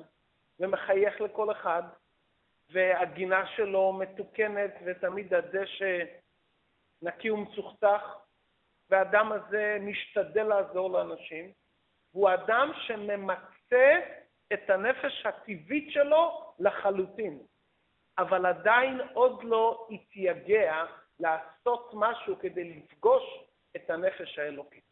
ומחייך 0.61 1.21
לכל 1.21 1.53
אחד, 1.53 1.83
והגינה 2.71 3.47
שלו 3.47 3.93
מתוקנת 3.93 4.75
ותמיד 4.85 5.35
הדשא 5.35 5.99
נקי 7.03 7.31
ומצוחצח, 7.31 8.19
והאדם 8.91 9.33
הזה 9.33 9.79
משתדל 9.81 10.43
לעזור 10.43 10.91
לאנשים, 10.91 11.53
הוא 12.13 12.31
אדם 12.35 12.71
שממצה 12.87 14.01
את 14.53 14.71
הנפש 14.71 15.27
הטבעית 15.27 15.93
שלו 15.93 16.55
לחלוטין, 16.59 17.39
אבל 18.19 18.47
עדיין 18.47 19.01
עוד 19.13 19.45
לא 19.45 19.89
התייגע 19.91 20.85
לעשות 21.21 21.91
משהו 21.95 22.39
כדי 22.39 22.65
לפגוש 22.65 23.23
את 23.77 23.91
הנפש 23.91 24.39
האלוקית. 24.39 24.85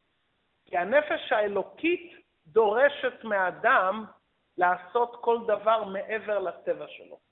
כי 0.66 0.78
הנפש 0.78 1.32
האלוקית 1.32 2.12
דורשת 2.46 3.24
מהאדם 3.24 4.04
לעשות 4.58 5.16
כל 5.20 5.38
דבר 5.46 5.84
מעבר 5.84 6.38
לטבע 6.38 6.86
שלו. 6.88 7.25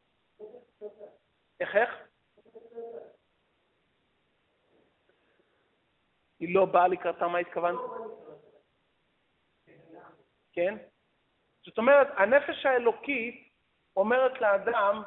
איך 1.60 1.76
איך? 1.76 1.90
היא 6.40 6.54
לא 6.54 6.64
באה 6.64 6.88
לקראתה, 6.88 7.28
מה 7.28 7.38
התכוונת? 7.38 7.78
כן? 10.52 10.76
זאת 11.64 11.78
אומרת, 11.78 12.08
הנפש 12.16 12.66
האלוקית 12.66 13.50
אומרת 13.96 14.40
לאדם, 14.40 15.02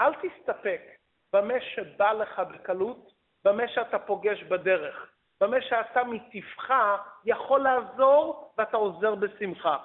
אל 0.00 0.12
תסתפק 0.14 0.80
במה 1.32 1.60
שבא 1.60 2.12
לך 2.12 2.38
בקלות, 2.38 3.12
במה 3.44 3.68
שאתה 3.68 3.98
פוגש 3.98 4.42
בדרך, 4.42 5.12
במה 5.40 5.56
שאתה 5.60 6.04
מטבעך 6.04 6.70
יכול 7.24 7.60
לעזור 7.60 8.54
ואתה 8.58 8.76
עוזר 8.76 9.14
בשמחה. 9.14 9.76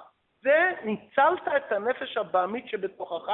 זה 0.41 0.71
ניצלת 0.83 1.47
את 1.57 1.71
הנפש 1.71 2.17
הבעמית 2.17 2.67
שבתוכך, 2.67 3.29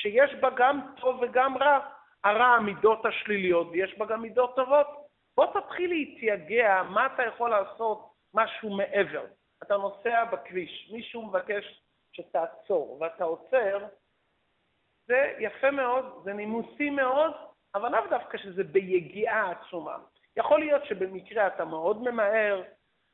שיש 0.00 0.34
בה 0.34 0.50
גם 0.56 0.80
טוב 1.00 1.22
וגם 1.22 1.58
רע. 1.58 1.78
הרע 2.24 2.46
המידות 2.46 3.06
השליליות 3.06 3.68
ויש 3.70 3.98
בה 3.98 4.06
גם 4.06 4.22
מידות 4.22 4.56
טובות. 4.56 4.86
בוא 5.36 5.46
תתחיל 5.60 5.90
להתייגע 5.90 6.82
מה 6.82 7.06
אתה 7.06 7.22
יכול 7.22 7.50
לעשות 7.50 8.10
משהו 8.34 8.76
מעבר. 8.76 9.24
אתה 9.62 9.76
נוסע 9.76 10.24
בכביש, 10.24 10.90
מישהו 10.92 11.26
מבקש 11.26 11.82
שתעצור, 12.12 12.98
ואתה 13.00 13.24
עוצר, 13.24 13.84
זה 15.06 15.34
יפה 15.38 15.70
מאוד, 15.70 16.20
זה 16.24 16.32
נימוסי 16.32 16.90
מאוד, 16.90 17.32
אבל 17.74 17.92
לאו 17.92 18.06
דווקא 18.10 18.38
שזה 18.38 18.64
ביגיעה 18.64 19.50
עצומה. 19.50 19.96
יכול 20.36 20.60
להיות 20.60 20.84
שבמקרה 20.84 21.46
אתה 21.46 21.64
מאוד 21.64 22.02
ממהר, 22.02 22.62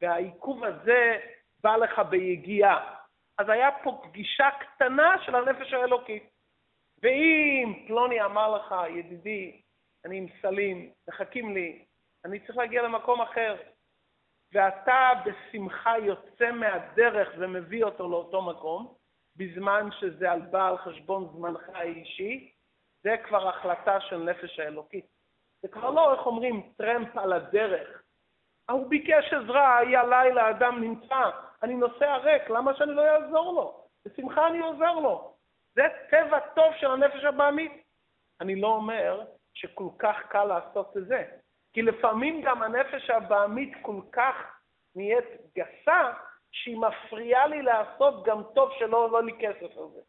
והעיכוב 0.03 0.65
הזה 0.65 1.19
בא 1.63 1.77
לך 1.77 1.99
ביגיעה. 1.99 2.95
אז 3.39 3.49
היה 3.49 3.69
פה 3.83 4.03
פגישה 4.03 4.49
קטנה 4.51 5.17
של 5.25 5.35
הנפש 5.35 5.73
האלוקית. 5.73 6.34
ואם 7.05 7.85
פלוני 7.87 8.25
אמר 8.25 8.57
לך, 8.57 8.75
ידידי, 8.89 9.61
אני 10.05 10.19
עם 10.19 10.27
סלים, 10.43 10.93
מחכים 11.09 11.55
לי, 11.55 11.85
אני 12.25 12.41
צריך 12.41 12.59
להגיע 12.59 12.83
למקום 12.83 13.21
אחר, 13.21 13.57
ואתה 14.53 15.11
בשמחה 15.25 15.99
יוצא 15.99 16.51
מהדרך 16.51 17.29
ומביא 17.39 17.85
אותו 17.85 18.09
לאותו 18.09 18.43
מקום, 18.43 18.95
בזמן 19.37 19.89
שזה 20.01 20.33
על 20.33 20.41
בעל 20.41 20.79
חשבון 20.79 21.29
זמנך 21.33 21.69
האישי, 21.75 22.53
זה 23.03 23.17
כבר 23.25 23.49
החלטה 23.49 24.01
של 24.01 24.17
נפש 24.17 24.59
האלוקית. 24.59 25.07
זה 25.63 25.69
כבר 25.69 25.91
לא, 25.91 26.15
איך 26.15 26.27
אומרים, 26.27 26.73
טרמפ 26.77 27.17
על 27.17 27.33
הדרך. 27.33 28.03
הוא 28.71 28.89
ביקש 28.89 29.33
עזרה, 29.33 29.79
היה 29.79 30.05
לילה, 30.05 30.51
אדם 30.51 30.81
נמצא, 30.81 31.31
אני 31.63 31.75
נוסע 31.75 32.17
ריק, 32.17 32.51
למה 32.51 32.75
שאני 32.75 32.95
לא 32.95 33.03
אעזור 33.03 33.53
לו? 33.53 33.87
בשמחה 34.05 34.49
אני 34.49 34.59
עוזר 34.59 34.93
לו. 34.93 35.34
זה 35.75 35.83
טבע 36.11 36.39
טוב 36.39 36.75
של 36.81 36.91
הנפש 36.91 37.25
הבעמית. 37.25 37.73
אני 38.41 38.61
לא 38.61 38.69
אומר 38.69 39.25
שכל 39.55 39.89
כך 39.99 40.17
קל 40.29 40.45
לעשות 40.45 40.97
את 40.97 41.07
זה, 41.07 41.25
כי 41.73 41.83
לפעמים 41.83 42.43
גם 42.43 42.63
הנפש 42.63 43.11
הבעמית 43.11 43.73
כל 43.83 44.01
כך 44.13 44.35
נהיית 44.97 45.25
גסה, 45.57 46.13
שהיא 46.53 46.77
מפריעה 46.77 47.47
לי 47.47 47.63
לעשות 47.63 48.25
גם 48.25 48.43
טוב 48.55 48.71
שלא 48.79 48.97
עולה 48.97 49.21
לי 49.21 49.33
כסף 49.41 49.79
על 49.79 49.89
זה. 49.95 50.01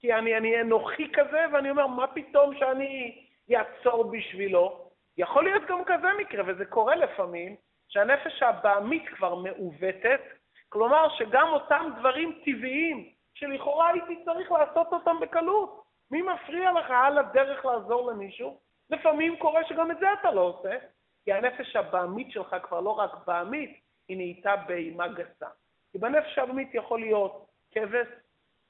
כי 0.00 0.14
אני, 0.14 0.36
אני 0.36 0.60
אנוכי 0.60 1.12
כזה, 1.12 1.44
ואני 1.52 1.70
אומר, 1.70 1.86
מה 1.86 2.06
פתאום 2.06 2.54
שאני 2.58 3.24
אעצור 3.54 4.10
בשבילו? 4.10 4.90
יכול 5.16 5.44
להיות 5.44 5.62
גם 5.68 5.84
כזה 5.84 6.08
מקרה, 6.18 6.44
וזה 6.46 6.64
קורה 6.64 6.96
לפעמים, 6.96 7.56
שהנפש 7.88 8.42
הבעמית 8.42 9.08
כבר 9.08 9.34
מעוותת, 9.34 10.20
כלומר 10.68 11.08
שגם 11.18 11.48
אותם 11.48 11.90
דברים 11.98 12.40
טבעיים, 12.44 13.12
שלכאורה 13.34 13.88
הייתי 13.88 14.24
צריך 14.24 14.52
לעשות 14.52 14.92
אותם 14.92 15.20
בקלות, 15.20 15.82
מי 16.10 16.22
מפריע 16.22 16.72
לך 16.72 16.90
על 16.90 17.18
הדרך 17.18 17.64
לעזור 17.64 18.10
למישהו? 18.10 18.60
לפעמים 18.90 19.36
קורה 19.36 19.64
שגם 19.68 19.90
את 19.90 19.98
זה 20.00 20.06
אתה 20.20 20.30
לא 20.30 20.40
עושה, 20.40 20.78
כי 21.24 21.32
הנפש 21.32 21.76
הבעמית 21.76 22.30
שלך 22.30 22.56
כבר 22.62 22.80
לא 22.80 22.90
רק 22.90 23.26
בעמית, 23.26 23.80
היא 24.08 24.16
נהייתה 24.16 24.56
באימה 24.56 25.08
גסה. 25.08 25.48
כי 25.92 25.98
בנפש 25.98 26.38
הבעמית 26.38 26.74
יכול 26.74 27.00
להיות 27.00 27.46
כבש, 27.70 28.06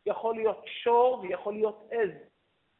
יכול 0.06 0.34
להיות 0.34 0.64
שור 0.66 1.20
ויכול 1.20 1.52
להיות 1.54 1.88
עז. 1.90 2.10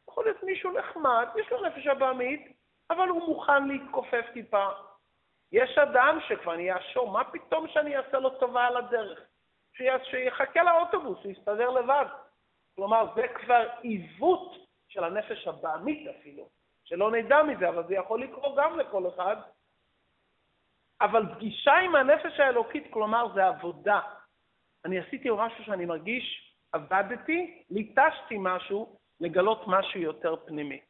יכול 0.09 0.25
להיות 0.25 0.42
מישהו 0.42 0.73
נחמד, 0.73 1.29
יש 1.37 1.53
לו 1.53 1.66
נפש 1.66 1.87
הבעמית, 1.87 2.57
אבל 2.90 3.09
הוא 3.09 3.29
מוכן 3.29 3.68
להתכופף 3.68 4.27
טיפה. 4.33 4.68
יש 5.53 5.79
אדם 5.79 6.18
שכבר 6.29 6.57
נהיה 6.57 6.81
שור, 6.81 7.11
מה 7.11 7.25
פתאום 7.25 7.68
שאני 7.68 7.97
אעשה 7.97 8.18
לו 8.18 8.31
טובה 8.31 8.66
על 8.66 8.77
הדרך? 8.77 9.21
שיחכה 10.11 10.62
לאוטובוס, 10.62 11.18
שיסתדר 11.23 11.71
לבד. 11.71 12.07
כלומר, 12.75 13.07
זה 13.14 13.29
כבר 13.29 13.68
עיוות 13.83 14.53
של 14.88 15.05
הנפש 15.05 15.49
הבעמית 15.49 16.09
אפילו, 16.09 16.49
שלא 16.85 17.11
נדע 17.11 17.42
מזה, 17.42 17.68
אבל 17.68 17.87
זה 17.87 17.95
יכול 17.95 18.23
לקרות 18.23 18.55
גם 18.57 18.79
לכל 18.79 19.09
אחד. 19.09 19.37
אבל 21.01 21.35
פגישה 21.35 21.75
עם 21.75 21.97
הנפש 21.97 22.40
האלוקית, 22.40 22.85
כלומר, 22.90 23.35
זה 23.35 23.47
עבודה. 23.47 24.01
אני 24.85 24.99
עשיתי 24.99 25.29
משהו 25.37 25.64
שאני 25.64 25.85
מרגיש, 25.85 26.57
עבדתי, 26.73 27.64
ליטשתי 27.71 28.37
משהו, 28.38 28.99
לגלות 29.21 29.64
משהו 29.66 30.01
יותר 30.01 30.37
פנימי. 30.47 30.81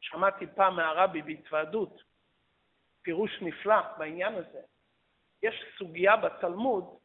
שמעתי 0.00 0.46
פעם 0.46 0.76
מהרבי 0.76 1.22
בהתוועדות, 1.22 2.02
פירוש 3.02 3.42
נפלא 3.42 3.80
בעניין 3.98 4.34
הזה. 4.34 4.60
יש 5.42 5.64
סוגיה 5.78 6.16
בתלמוד, 6.16 6.99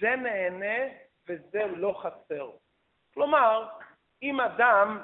זה 0.00 0.16
נהנה 0.16 0.92
וזה 1.28 1.66
לא 1.66 2.00
חסר. 2.02 2.50
כלומר, 3.14 3.68
אם 4.22 4.40
אדם 4.40 5.02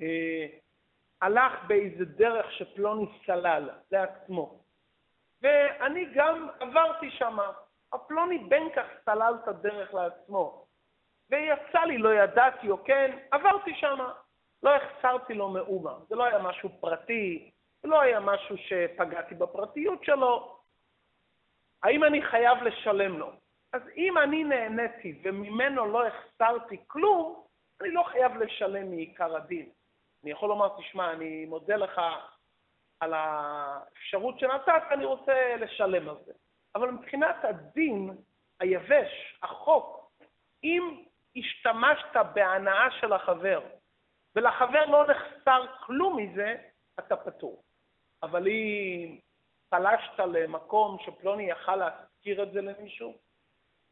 אה, 0.00 0.46
הלך 1.20 1.52
באיזה 1.66 2.04
דרך 2.04 2.52
שפלוני 2.52 3.06
סלל 3.26 3.70
לעצמו, 3.92 4.60
ואני 5.42 6.06
גם 6.14 6.48
עברתי 6.60 7.10
שמה, 7.10 7.52
הפלוני 7.92 8.38
בין 8.38 8.68
כך 8.76 8.86
סלל 9.04 9.34
את 9.42 9.48
הדרך 9.48 9.94
לעצמו, 9.94 10.66
ויצא 11.30 11.80
לי, 11.86 11.98
לא 11.98 12.14
ידעתי 12.14 12.70
או 12.70 12.84
כן, 12.84 13.18
עברתי 13.30 13.74
שמה. 13.74 14.12
לא 14.62 14.76
החסרתי 14.76 15.34
לו 15.34 15.48
מאומה. 15.48 15.94
זה 16.08 16.16
לא 16.16 16.24
היה 16.24 16.38
משהו 16.38 16.68
פרטי, 16.80 17.50
זה 17.82 17.88
לא 17.88 18.00
היה 18.00 18.20
משהו 18.20 18.56
שפגעתי 18.58 19.34
בפרטיות 19.34 20.04
שלו. 20.04 20.58
האם 21.82 22.04
אני 22.04 22.22
חייב 22.22 22.62
לשלם 22.62 23.18
לו? 23.18 23.32
אז 23.72 23.82
אם 23.96 24.18
אני 24.18 24.44
נהניתי 24.44 25.20
וממנו 25.24 25.86
לא 25.86 26.06
החסרתי 26.06 26.76
כלום, 26.86 27.44
אני 27.80 27.90
לא 27.90 28.02
חייב 28.02 28.36
לשלם 28.36 28.90
מעיקר 28.90 29.36
הדין. 29.36 29.68
אני 30.22 30.30
יכול 30.30 30.48
לומר, 30.48 30.68
תשמע, 30.78 31.12
אני 31.12 31.44
מודה 31.46 31.76
לך 31.76 32.00
על 33.00 33.14
האפשרות 33.14 34.38
שנתת, 34.38 34.82
אני 34.90 35.04
רוצה 35.04 35.56
לשלם 35.56 36.08
על 36.08 36.16
זה. 36.26 36.32
אבל 36.74 36.90
מבחינת 36.90 37.36
הדין 37.42 38.10
היבש, 38.60 39.38
החוק, 39.42 40.10
אם 40.64 41.04
השתמשת 41.36 42.16
בהנאה 42.34 42.90
של 43.00 43.12
החבר, 43.12 43.60
ולחבר 44.36 44.86
לא 44.86 45.04
נחסר 45.06 45.66
כלום 45.86 46.16
מזה, 46.16 46.56
אתה 46.98 47.16
פטור. 47.16 47.62
אבל 48.22 48.48
אם 48.48 49.18
פלשת 49.68 50.18
למקום 50.18 50.96
שפלוני 51.00 51.50
יכל 51.50 51.76
להזכיר 51.76 52.42
את 52.42 52.52
זה 52.52 52.60
למישהו, 52.60 53.14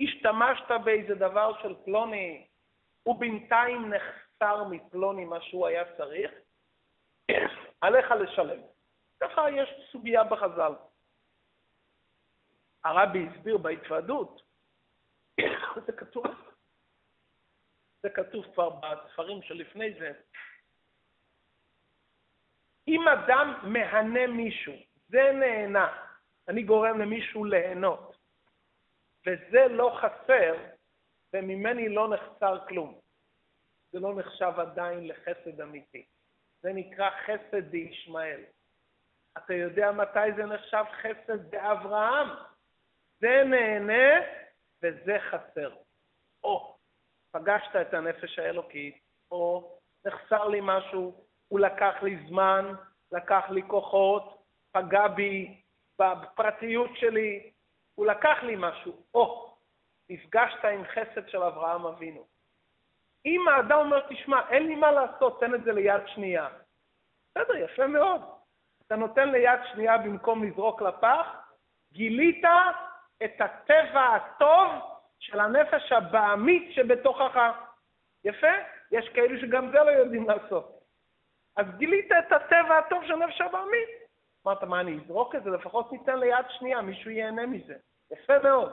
השתמשת 0.01 0.71
באיזה 0.85 1.15
דבר 1.15 1.63
של 1.63 1.75
פלוני, 1.85 2.47
ובינתיים 3.07 3.93
נחסר 3.95 4.65
מפלוני 4.65 5.25
מה 5.25 5.41
שהוא 5.41 5.67
היה 5.67 5.97
צריך, 5.97 6.31
עליך 7.81 8.11
לשלם. 8.11 8.61
ככה 9.21 9.51
יש 9.51 9.69
סוגיה 9.93 10.25
בחז"ל. 10.25 10.73
הרבי 12.85 13.27
הסביר 13.29 13.59
בהתוועדות, 13.59 14.43
זה 15.87 15.93
כתוב, 15.93 16.25
זה 18.03 18.11
כתוב 18.11 18.45
כבר 18.55 18.71
בספרים 18.71 19.43
שלפני 19.43 19.95
זה, 19.99 20.13
אם 22.89 23.09
אדם 23.09 23.55
מהנה 23.63 24.27
מישהו, 24.27 24.73
זה 25.09 25.33
נהנה, 25.33 26.03
אני 26.49 26.63
גורם 26.63 26.99
למישהו 26.99 27.45
ליהנות, 27.45 28.06
וזה 29.27 29.69
לא 29.69 29.99
חסר, 30.01 30.55
וממני 31.33 31.89
לא 31.89 32.15
נחסר 32.15 32.67
כלום. 32.69 33.01
זה 33.93 34.01
לא 34.01 34.15
נחשב 34.15 34.53
עדיין 34.57 35.09
לחסד 35.09 35.61
אמיתי. 35.61 36.07
זה 36.63 36.73
נקרא 36.73 37.11
חסד 37.11 37.71
דישמעאל. 37.71 38.41
אתה 39.39 39.55
יודע 39.55 39.93
מתי 39.93 40.33
זה 40.37 40.45
נחשב 40.45 40.85
חסד 41.03 41.51
באברהם? 41.51 42.29
זה 43.21 43.43
נהנה 43.45 44.27
וזה 44.83 45.17
חסר. 45.31 45.77
או 46.45 46.77
פגשת 47.33 47.77
את 47.81 47.95
הנפש 47.95 48.39
האלוקית, 48.39 48.99
או 49.31 49.77
נחסר 50.05 50.49
לי 50.49 50.61
משהו, 50.63 51.25
הוא 51.49 51.61
לקח 51.61 51.95
לי 52.03 52.27
זמן, 52.29 52.73
לקח 53.13 53.45
לי 53.51 53.63
כוחות, 53.69 54.43
פגע 54.73 55.09
בי 55.09 55.63
בפרטיות 55.99 56.91
שלי, 56.95 57.53
הוא 57.97 58.07
לקח 58.07 58.37
לי 58.43 58.55
משהו. 58.59 59.03
או, 59.15 59.55
נפגשת 60.11 60.65
עם 60.65 60.85
חסד 60.85 61.29
של 61.29 61.43
אברהם 61.43 61.87
אבינו. 61.87 62.27
אם 63.27 63.49
האדם 63.49 63.79
אומר, 63.79 64.01
תשמע, 64.09 64.41
אין 64.51 64.67
לי 64.67 64.75
מה 64.75 64.93
לעשות, 64.93 65.41
תן 65.41 65.55
את 65.55 65.65
זה 65.65 65.73
ליד 65.73 66.03
שנייה. 66.07 66.49
בסדר, 67.31 67.57
יפה 67.57 67.87
מאוד. 67.87 68.23
אתה 68.87 68.97
נותן 68.97 69.29
ליד 69.29 69.61
שנייה 69.73 69.99
במקום 69.99 70.45
לזרוק 70.45 70.83
לפח, 70.83 71.27
גילית 71.93 72.45
את 73.25 73.41
הטבע 73.41 74.15
הטוב 74.15 74.71
של 75.19 75.41
הנפש 75.41 75.93
הבעמית 75.93 76.73
שבתוכך. 76.73 77.39
יפה? 78.25 78.53
יש 78.91 79.09
כאלו 79.09 79.41
שגם 79.41 79.71
זה 79.71 79.79
לא 79.79 79.91
יודעים 79.91 80.29
לעשות. 80.29 80.81
אז 81.57 81.67
גילית 81.79 82.13
את 82.13 82.33
הטבע 82.33 82.79
הטוב 82.79 83.05
של 83.07 83.17
נפש 83.17 83.41
הבעמית. 83.41 83.89
אמרת, 84.47 84.63
מה, 84.63 84.81
אני 84.81 84.99
אזרוק 85.05 85.35
את 85.35 85.45
זה? 85.45 85.51
לפחות 85.51 85.93
ניתן 85.93 86.19
ליד 86.19 86.47
שנייה, 86.49 86.83
מישהו 86.83 87.11
ייהנה 87.11 87.47
מזה. 87.47 87.75
יפה 88.11 88.39
מאוד. 88.39 88.73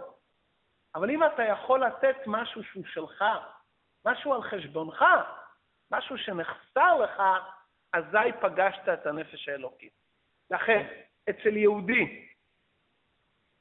אבל 0.96 1.10
אם 1.10 1.24
אתה 1.24 1.44
יכול 1.44 1.84
לתת 1.86 2.16
משהו 2.28 2.64
שהוא 2.64 2.84
שלך, 2.86 3.24
משהו 4.06 4.34
על 4.34 4.42
חשבונך, 4.44 5.06
משהו 5.92 6.18
שנחסר 6.18 6.98
לך, 6.98 7.22
אזי 7.94 8.32
פגשת 8.42 8.90
את 8.94 9.06
הנפש 9.06 9.50
האלוקית. 9.50 9.94
לכן, 10.52 10.88
אצל 11.30 11.58
יהודי, 11.58 12.30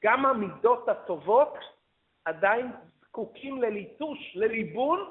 גם 0.04 0.26
המידות 0.26 0.88
הטובות 0.88 1.54
עדיין 2.24 2.72
זקוקים 3.00 3.62
לליטוש, 3.62 4.18
לליבון, 4.35 5.11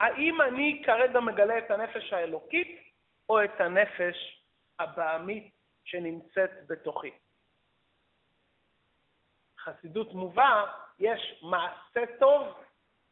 האם 0.00 0.40
אני 0.42 0.82
כרגע 0.86 1.20
מגלה 1.20 1.58
את 1.58 1.70
הנפש 1.70 2.12
האלוקית 2.12 2.82
או 3.28 3.44
את 3.44 3.60
הנפש 3.60 4.44
הבעמית 4.78 5.52
שנמצאת 5.84 6.50
בתוכי? 6.66 7.10
חסידות 9.58 10.14
מובא, 10.14 10.64
יש 10.98 11.42
מעשה 11.42 12.18
טוב 12.18 12.46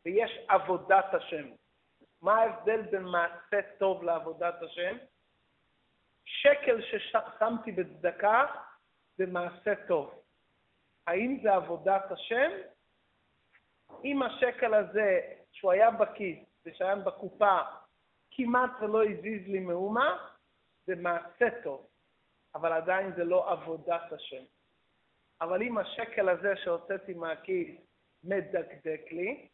ויש 0.05 0.31
עבודת 0.49 1.15
השם. 1.15 1.51
מה 2.23 2.35
ההבדל 2.35 2.83
בין 2.83 3.03
מעשה 3.03 3.61
טוב 3.79 4.05
לעבודת 4.05 4.63
השם? 4.63 4.97
שקל 6.25 6.83
ששמתי 6.83 7.73
בצדקה 7.73 8.47
זה 9.19 9.27
מעשה 9.27 9.73
טוב. 9.89 10.23
האם 11.07 11.39
זה 11.43 11.55
עבודת 11.55 12.11
השם? 12.11 12.51
אם 14.05 14.23
השקל 14.23 14.75
הזה, 14.75 15.21
שהוא 15.53 15.73
היה 15.73 15.91
בכיס 15.91 16.39
ושהיה 16.67 16.97
בקופה, 16.97 17.59
כמעט 18.31 18.71
ולא 18.81 19.05
הזיז 19.05 19.49
לי 19.49 19.61
מאומה, 19.61 20.29
זה 20.87 20.95
מעשה 20.97 21.63
טוב, 21.65 21.87
אבל 22.55 22.73
עדיין 22.73 23.13
זה 23.17 23.25
לא 23.25 23.53
עבודת 23.53 24.13
השם. 24.13 24.45
אבל 25.41 25.63
אם 25.63 25.79
השקל 25.79 26.29
הזה 26.29 26.57
שהוצאתי 26.57 27.15
מהכיס 27.15 27.69
מדקדק 28.25 29.01
לי, 29.11 29.49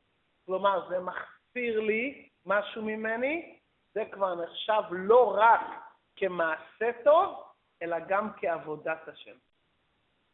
כלומר 0.46 0.88
זה 0.88 1.00
מחסיר 1.00 1.80
לי 1.80 2.28
משהו 2.46 2.82
ממני, 2.82 3.58
זה 3.94 4.04
כבר 4.12 4.34
נחשב 4.34 4.82
לא 4.90 5.34
רק 5.36 5.60
כמעשה 6.16 6.90
טוב, 7.04 7.44
אלא 7.82 7.96
גם 8.08 8.28
כעבודת 8.36 9.08
השם. 9.08 9.36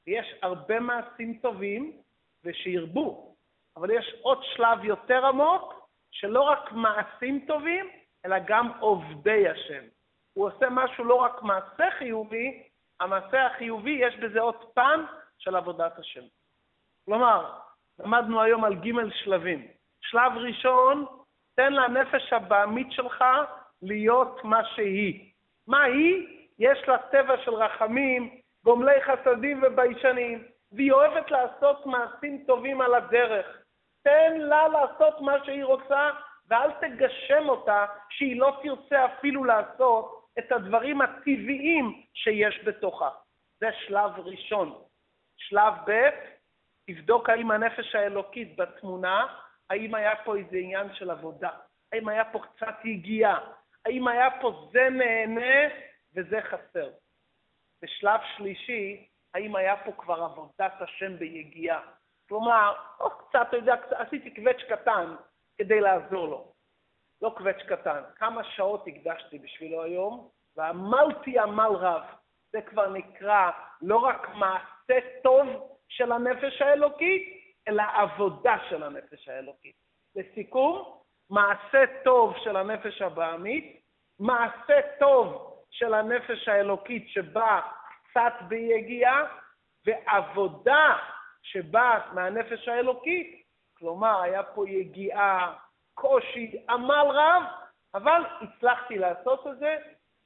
יש 0.07 0.35
הרבה 0.43 0.81
מעשים 0.81 1.39
טובים 1.43 2.03
ושירבו, 2.45 3.37
אבל 3.77 3.91
יש 3.91 4.15
עוד 4.23 4.39
שלב 4.43 4.85
יותר 4.85 5.27
עמוק, 5.27 5.89
שלא 6.11 6.43
רק 6.43 6.73
מעשים 6.73 7.45
טובים, 7.47 7.91
אלא 8.25 8.37
גם 8.47 8.73
עובדי 8.81 9.49
השם. 9.49 9.85
הוא 10.33 10.47
עושה 10.47 10.67
משהו 10.71 11.05
לא 11.05 11.15
רק 11.15 11.43
מעשה 11.43 11.91
חיובי, 11.99 12.69
המעשה 13.01 13.47
החיובי 13.47 13.91
יש 14.01 14.17
בזה 14.17 14.41
עוד 14.41 14.73
פן 14.75 15.05
של 15.39 15.57
עבודת 15.57 15.99
השם. 15.99 16.25
כלומר, 17.05 17.59
למדנו 17.99 18.43
היום 18.43 18.65
על 18.65 18.75
ג' 18.75 19.11
שלבים. 19.11 19.69
שלב 20.01 20.33
ראשון, 20.37 21.07
תן 21.57 21.73
לנפש 21.73 22.33
הבעמית 22.33 22.93
שלך 22.93 23.25
להיות 23.83 24.45
מה 24.45 24.65
שהיא. 24.65 25.33
מה 25.67 25.83
היא? 25.83 26.27
יש 26.59 26.89
לה 26.89 26.99
טבע 26.99 27.35
של 27.45 27.55
רחמים, 27.55 28.41
גומלי 28.65 29.03
חסדים 29.03 29.63
וביישנים, 29.63 30.45
והיא 30.73 30.93
אוהבת 30.93 31.31
לעשות 31.31 31.87
מעשים 31.87 32.45
טובים 32.47 32.81
על 32.81 32.95
הדרך. 32.95 33.47
תן 34.05 34.41
לה 34.41 34.69
לעשות 34.69 35.21
מה 35.21 35.45
שהיא 35.45 35.65
רוצה, 35.65 36.11
ואל 36.49 36.71
תגשם 36.81 37.49
אותה 37.49 37.87
שהיא 38.11 38.41
לא 38.41 38.61
תרצה 38.63 39.05
אפילו 39.05 39.45
לעשות 39.45 40.29
את 40.39 40.53
הדברים 40.53 41.01
הטבעיים 41.01 42.03
שיש 42.15 42.61
בתוכה. 42.65 43.11
זה 43.61 43.69
שלב 43.87 44.11
ראשון. 44.19 44.88
שלב 45.39 45.75
ב', 45.87 46.09
תבדוק 46.87 47.31
האם 47.31 47.51
הנפש 47.51 47.95
האלוקית 47.95 48.57
בתמונה, 48.57 49.27
האם 49.71 49.95
היה 49.95 50.17
פה 50.25 50.37
איזה 50.37 50.57
עניין 50.57 50.95
של 50.95 51.11
עבודה, 51.11 51.51
האם 51.93 52.09
היה 52.09 52.25
פה 52.25 52.39
קצת 52.39 52.85
יגיעה, 52.85 53.39
האם 53.87 54.09
היה 54.09 54.29
פה 54.41 54.69
זה 54.73 54.89
נהנה 54.91 55.75
וזה 56.15 56.41
חסר. 56.43 56.91
בשלב 57.83 58.21
שלישי, 58.37 59.09
האם 59.35 59.57
היה 59.57 59.77
פה 59.77 59.93
כבר 59.93 60.23
עבודת 60.23 60.73
השם 60.81 61.17
ביגיעה. 61.19 61.81
כלומר, 62.29 62.75
או 63.01 63.11
קצת, 63.11 63.47
אתה 63.49 63.57
יודע, 63.57 63.75
עשיתי 63.91 64.35
קווץ' 64.35 64.63
קטן 64.69 65.15
כדי 65.59 65.81
לעזור 65.81 66.29
לו. 66.29 66.53
לא 67.23 67.35
קווץ' 67.37 67.63
קטן, 67.69 68.03
כמה 68.17 68.45
שעות 68.45 68.85
הקדשתי 68.87 69.39
בשבילו 69.39 69.83
היום, 69.83 70.29
ועמלתי 70.57 71.39
עמל 71.39 71.73
רב. 71.73 72.03
זה 72.53 72.63
כבר 72.63 72.89
נקרא 72.89 73.51
לא 73.83 73.97
רק 73.97 74.29
מעשה 74.35 74.78
טוב 75.23 75.47
של 75.89 76.13
הנפש 76.13 76.63
האלוקית, 76.63 77.55
אלא 77.69 77.83
עבודה 77.95 78.57
של 78.69 78.83
הנפש 78.83 79.29
האלוקית. 79.29 79.75
לסיכום, 80.17 80.99
מעשה 81.31 81.85
טוב 82.05 82.35
של 82.45 82.57
הנפש 82.57 83.03
הבעמית, 83.03 83.83
מעשה 84.21 84.81
טוב 84.99 85.55
של 85.71 85.95
הנפש 85.95 86.49
האלוקית 86.49 87.09
שבאה 87.09 87.61
קצת 88.05 88.33
ביגיעה, 88.49 89.25
ועבודה 89.87 90.97
שבאה 91.43 92.13
מהנפש 92.13 92.69
האלוקית, 92.69 93.45
כלומר, 93.79 94.23
היה 94.23 94.43
פה 94.43 94.69
יגיעה, 94.69 95.55
קושי, 95.95 96.65
עמל 96.69 97.07
רב, 97.09 97.43
אבל 97.95 98.23
הצלחתי 98.41 98.99
לעשות 98.99 99.47
את 99.47 99.59
זה, 99.59 99.77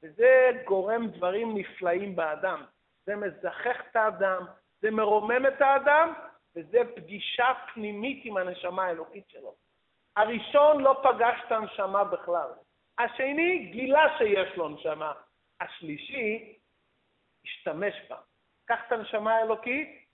וזה 0.03 0.51
גורם 0.65 1.07
דברים 1.07 1.57
נפלאים 1.57 2.15
באדם. 2.15 2.63
זה 3.05 3.15
מזכך 3.15 3.81
את 3.91 3.95
האדם, 3.95 4.45
זה 4.81 4.91
מרומם 4.91 5.47
את 5.47 5.61
האדם, 5.61 6.13
וזה 6.55 6.79
פגישה 6.95 7.53
פנימית 7.73 8.25
עם 8.25 8.37
הנשמה 8.37 8.83
האלוקית 8.85 9.29
שלו. 9.29 9.55
הראשון 10.15 10.81
לא 10.81 11.01
פגש 11.03 11.41
את 11.47 11.51
הנשמה 11.51 12.03
בכלל. 12.03 12.49
השני 12.97 13.65
גילה 13.71 14.17
שיש 14.17 14.57
לו 14.57 14.69
נשמה. 14.69 15.13
השלישי 15.61 16.57
השתמש 17.45 17.93
בה. 18.09 18.17
קח 18.65 18.79
את 18.87 18.91
הנשמה 18.91 19.35
האלוקית, 19.35 20.05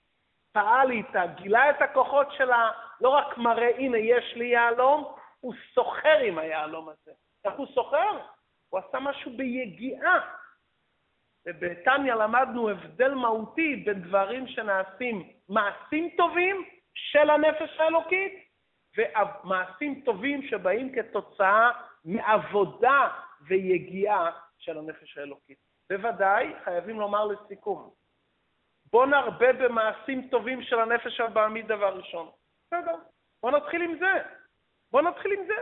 פעל 0.52 0.90
איתה, 0.90 1.26
גילה 1.26 1.70
את 1.70 1.82
הכוחות 1.82 2.32
שלה, 2.32 2.70
לא 3.00 3.08
רק 3.08 3.38
מראה, 3.38 3.76
הנה, 3.76 3.98
יש 3.98 4.34
לי 4.36 4.46
יהלום, 4.46 5.14
הוא 5.40 5.54
סוחר 5.74 6.18
עם 6.18 6.38
היהלום 6.38 6.88
הזה. 6.88 7.12
איך 7.44 7.54
הוא 7.54 7.66
סוחר? 7.74 8.18
הוא 8.68 8.80
עשה 8.80 9.00
משהו 9.00 9.36
ביגיעה. 9.36 10.34
ובתניא 11.46 12.14
למדנו 12.14 12.68
הבדל 12.68 13.14
מהותי 13.14 13.76
בין 13.76 14.02
דברים 14.02 14.46
שנעשים 14.46 15.28
מעשים 15.48 16.10
טובים 16.16 16.64
של 16.94 17.30
הנפש 17.30 17.80
האלוקית 17.80 18.32
ומעשים 18.96 20.00
טובים 20.04 20.42
שבאים 20.42 20.92
כתוצאה 20.92 21.70
מעבודה 22.04 23.08
ויגיעה 23.48 24.30
של 24.58 24.78
הנפש 24.78 25.18
האלוקית. 25.18 25.58
בוודאי, 25.90 26.52
חייבים 26.64 27.00
לומר 27.00 27.24
לסיכום, 27.24 27.90
בוא 28.92 29.06
נרבה 29.06 29.52
במעשים 29.52 30.28
טובים 30.28 30.62
של 30.62 30.80
הנפש 30.80 31.20
הבעמית 31.20 31.66
דבר 31.66 31.96
ראשון. 31.96 32.30
בסדר, 32.66 32.94
בוא 33.42 33.50
נתחיל 33.50 33.82
עם 33.82 33.98
זה. 33.98 34.12
בוא 34.92 35.02
נתחיל 35.02 35.32
עם 35.32 35.46
זה. 35.46 35.54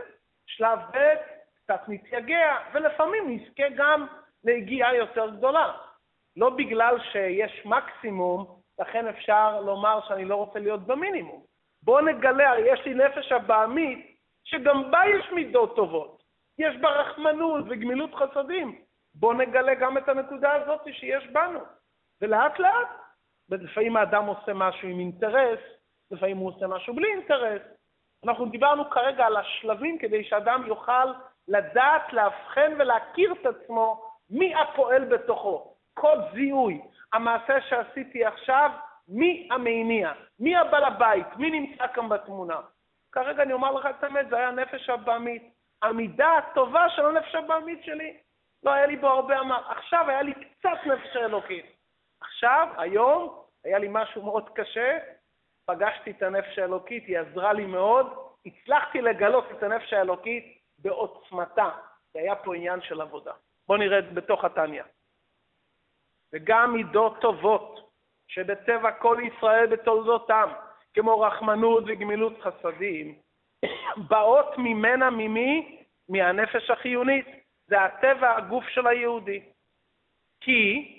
שלב 0.45 0.79
ב', 0.79 1.15
קצת 1.63 1.81
נתייגע, 1.87 2.57
ולפעמים 2.73 3.23
נזכה 3.29 3.69
גם 3.75 4.07
ליגיעה 4.43 4.95
יותר 4.95 5.29
גדולה. 5.29 5.73
לא 6.35 6.49
בגלל 6.49 6.99
שיש 7.11 7.65
מקסימום, 7.65 8.59
לכן 8.79 9.07
אפשר 9.07 9.61
לומר 9.61 9.99
שאני 10.07 10.25
לא 10.25 10.35
רוצה 10.35 10.59
להיות 10.59 10.87
במינימום. 10.87 11.43
בוא 11.83 12.01
נגלה, 12.01 12.49
הרי 12.49 12.73
יש 12.73 12.85
לי 12.85 12.93
נפש 12.93 13.31
הבעמית, 13.31 14.15
שגם 14.43 14.91
בה 14.91 14.99
יש 15.05 15.31
מידות 15.31 15.75
טובות. 15.75 16.23
יש 16.59 16.75
בה 16.77 16.89
רחמנות 16.89 17.65
וגמילות 17.69 18.15
חסדים. 18.15 18.81
בוא 19.15 19.33
נגלה 19.33 19.73
גם 19.73 19.97
את 19.97 20.09
הנקודה 20.09 20.53
הזאת 20.53 20.81
שיש 20.91 21.27
בנו. 21.27 21.59
ולאט 22.21 22.59
לאט, 22.59 22.87
לפעמים 23.49 23.97
האדם 23.97 24.25
עושה 24.25 24.53
משהו 24.53 24.87
עם 24.87 24.99
אינטרס, 24.99 25.59
לפעמים 26.11 26.37
הוא 26.37 26.49
עושה 26.49 26.67
משהו 26.67 26.95
בלי 26.95 27.07
אינטרס. 27.07 27.61
אנחנו 28.25 28.45
דיברנו 28.45 28.89
כרגע 28.89 29.25
על 29.25 29.37
השלבים 29.37 29.97
כדי 29.97 30.23
שאדם 30.23 30.63
יוכל 30.67 31.13
לדעת, 31.47 32.13
לאבחן 32.13 32.71
ולהכיר 32.79 33.33
את 33.33 33.45
עצמו 33.45 34.08
מי 34.29 34.55
הפועל 34.55 35.05
בתוכו. 35.05 35.75
קוד 35.93 36.19
זיהוי. 36.33 36.81
המעשה 37.13 37.61
שעשיתי 37.61 38.25
עכשיו, 38.25 38.71
מי 39.07 39.49
המניע? 39.51 40.11
מי 40.39 40.55
הבעל 40.55 40.83
הבית? 40.83 41.27
מי 41.37 41.51
נמצא 41.51 41.87
כאן 41.87 42.09
בתמונה? 42.09 42.59
כרגע 43.11 43.43
אני 43.43 43.53
אומר 43.53 43.71
לך 43.71 43.85
את 43.85 44.03
האמת, 44.03 44.29
זה 44.29 44.37
היה 44.37 44.47
הנפש 44.47 44.89
הבעמית. 44.89 45.43
המידה 45.81 46.37
הטובה 46.37 46.89
של 46.89 47.05
הנפש 47.05 47.35
הבעמית 47.35 47.83
שלי. 47.83 48.17
לא 48.63 48.71
היה 48.71 48.85
לי 48.85 48.97
בו 48.97 49.07
הרבה 49.07 49.39
אמר. 49.39 49.71
עכשיו 49.71 50.09
היה 50.09 50.21
לי 50.21 50.33
קצת 50.33 50.77
נפש 50.85 51.17
אלוקית. 51.17 51.65
עכשיו, 52.21 52.67
היום, 52.77 53.43
היה 53.63 53.79
לי 53.79 53.87
משהו 53.91 54.23
מאוד 54.23 54.49
קשה, 54.49 54.97
פגשתי 55.65 56.11
את 56.11 56.23
הנפש 56.23 56.59
האלוקית, 56.59 57.07
היא 57.07 57.19
עזרה 57.19 57.53
לי 57.53 57.65
מאוד, 57.65 58.07
הצלחתי 58.45 59.01
לגלות 59.01 59.45
את 59.51 59.63
הנפש 59.63 59.93
האלוקית 59.93 60.57
בעוצמתה. 60.79 61.69
זה 62.13 62.19
היה 62.19 62.35
פה 62.35 62.55
עניין 62.55 62.81
של 62.81 63.01
עבודה. 63.01 63.33
בואו 63.69 63.79
נראה 63.79 64.01
בתוך 64.01 64.43
התניא. 64.43 64.83
וגם 66.33 66.73
מידות 66.73 67.21
טובות 67.21 67.91
שבטבע 68.27 68.91
כל 68.91 69.17
ישראל 69.27 69.67
בתולדותם, 69.67 70.49
כמו 70.93 71.19
רחמנות 71.19 71.83
וגמילות 71.87 72.33
חסדים, 72.41 73.15
באות 73.97 74.57
ממנה 74.57 75.09
ממי? 75.09 75.85
מהנפש 76.09 76.69
החיונית. 76.69 77.25
זה 77.67 77.81
הטבע 77.81 78.37
הגוף 78.37 78.63
של 78.67 78.87
היהודי. 78.87 79.41
כי 80.41 80.95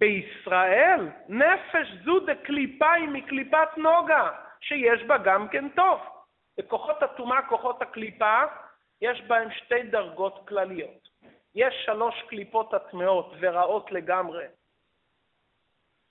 בישראל 0.00 1.08
נפש 1.28 1.88
זו 2.04 2.20
דקליפה 2.20 2.92
היא 2.92 3.08
מקליפת 3.08 3.68
נוגה, 3.76 4.30
שיש 4.60 5.02
בה 5.02 5.18
גם 5.18 5.48
כן 5.48 5.68
טוב. 5.68 6.00
וכוחות 6.60 7.02
הטומאה, 7.02 7.42
כוחות 7.42 7.82
הקליפה, 7.82 8.42
יש 9.02 9.22
בהם 9.22 9.48
שתי 9.50 9.82
דרגות 9.82 10.48
כלליות. 10.48 11.09
יש 11.54 11.74
שלוש 11.86 12.14
קליפות 12.28 12.74
הטמעות 12.74 13.32
ורעות 13.40 13.92
לגמרי, 13.92 14.44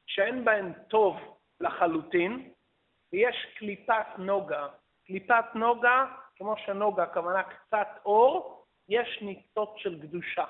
שאין 0.05 0.45
בהן 0.45 0.73
טוב 0.87 1.17
לחלוטין, 1.59 2.49
ויש 3.13 3.47
קליפת 3.57 4.05
נוגה. 4.17 4.67
קליפת 5.05 5.45
נוגה, 5.55 6.05
כמו 6.35 6.55
שנוגה, 6.57 7.03
הכוונה 7.03 7.43
קצת 7.43 7.87
אור, 8.05 8.65
יש 8.89 9.19
ניצות 9.21 9.77
של 9.77 10.01
קדושה. 10.01 10.45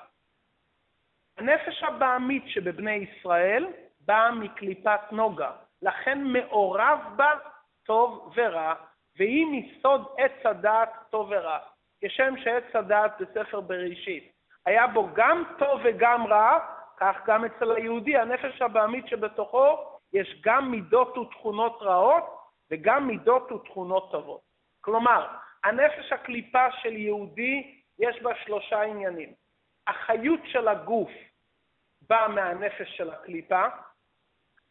הנפש 1.38 1.82
הבעמית 1.82 2.42
שבבני 2.46 2.92
ישראל 2.92 3.66
באה 4.00 4.30
מקליפת 4.32 5.00
נוגה, 5.12 5.52
לכן 5.82 6.24
מעורב 6.24 6.98
בה 7.16 7.38
טוב 7.84 8.32
ורע, 8.36 8.74
והיא 9.16 9.46
מסוד 9.46 10.14
עץ 10.18 10.46
הדעת 10.46 10.90
טוב 11.10 11.26
ורע. 11.30 11.58
כשם 12.00 12.34
שעץ 12.44 12.76
הדעת 12.76 13.12
בספר 13.20 13.60
בראשית 13.60 14.29
היה 14.66 14.86
בו 14.86 15.08
גם 15.14 15.44
טוב 15.58 15.80
וגם 15.84 16.26
רע, 16.26 16.58
כך 16.96 17.16
גם 17.26 17.44
אצל 17.44 17.72
היהודי, 17.76 18.16
הנפש 18.16 18.62
הבעמית 18.62 19.08
שבתוכו, 19.08 19.76
יש 20.12 20.40
גם 20.44 20.70
מידות 20.70 21.18
ותכונות 21.18 21.78
רעות 21.82 22.24
וגם 22.70 23.06
מידות 23.06 23.52
ותכונות 23.52 24.10
טובות. 24.10 24.40
כלומר, 24.80 25.26
הנפש 25.64 26.12
הקליפה 26.12 26.70
של 26.82 26.92
יהודי, 26.92 27.80
יש 27.98 28.22
בה 28.22 28.30
שלושה 28.44 28.82
עניינים. 28.82 29.32
החיות 29.86 30.40
של 30.44 30.68
הגוף 30.68 31.10
באה 32.08 32.28
מהנפש 32.28 32.96
של 32.96 33.10
הקליפה, 33.10 33.62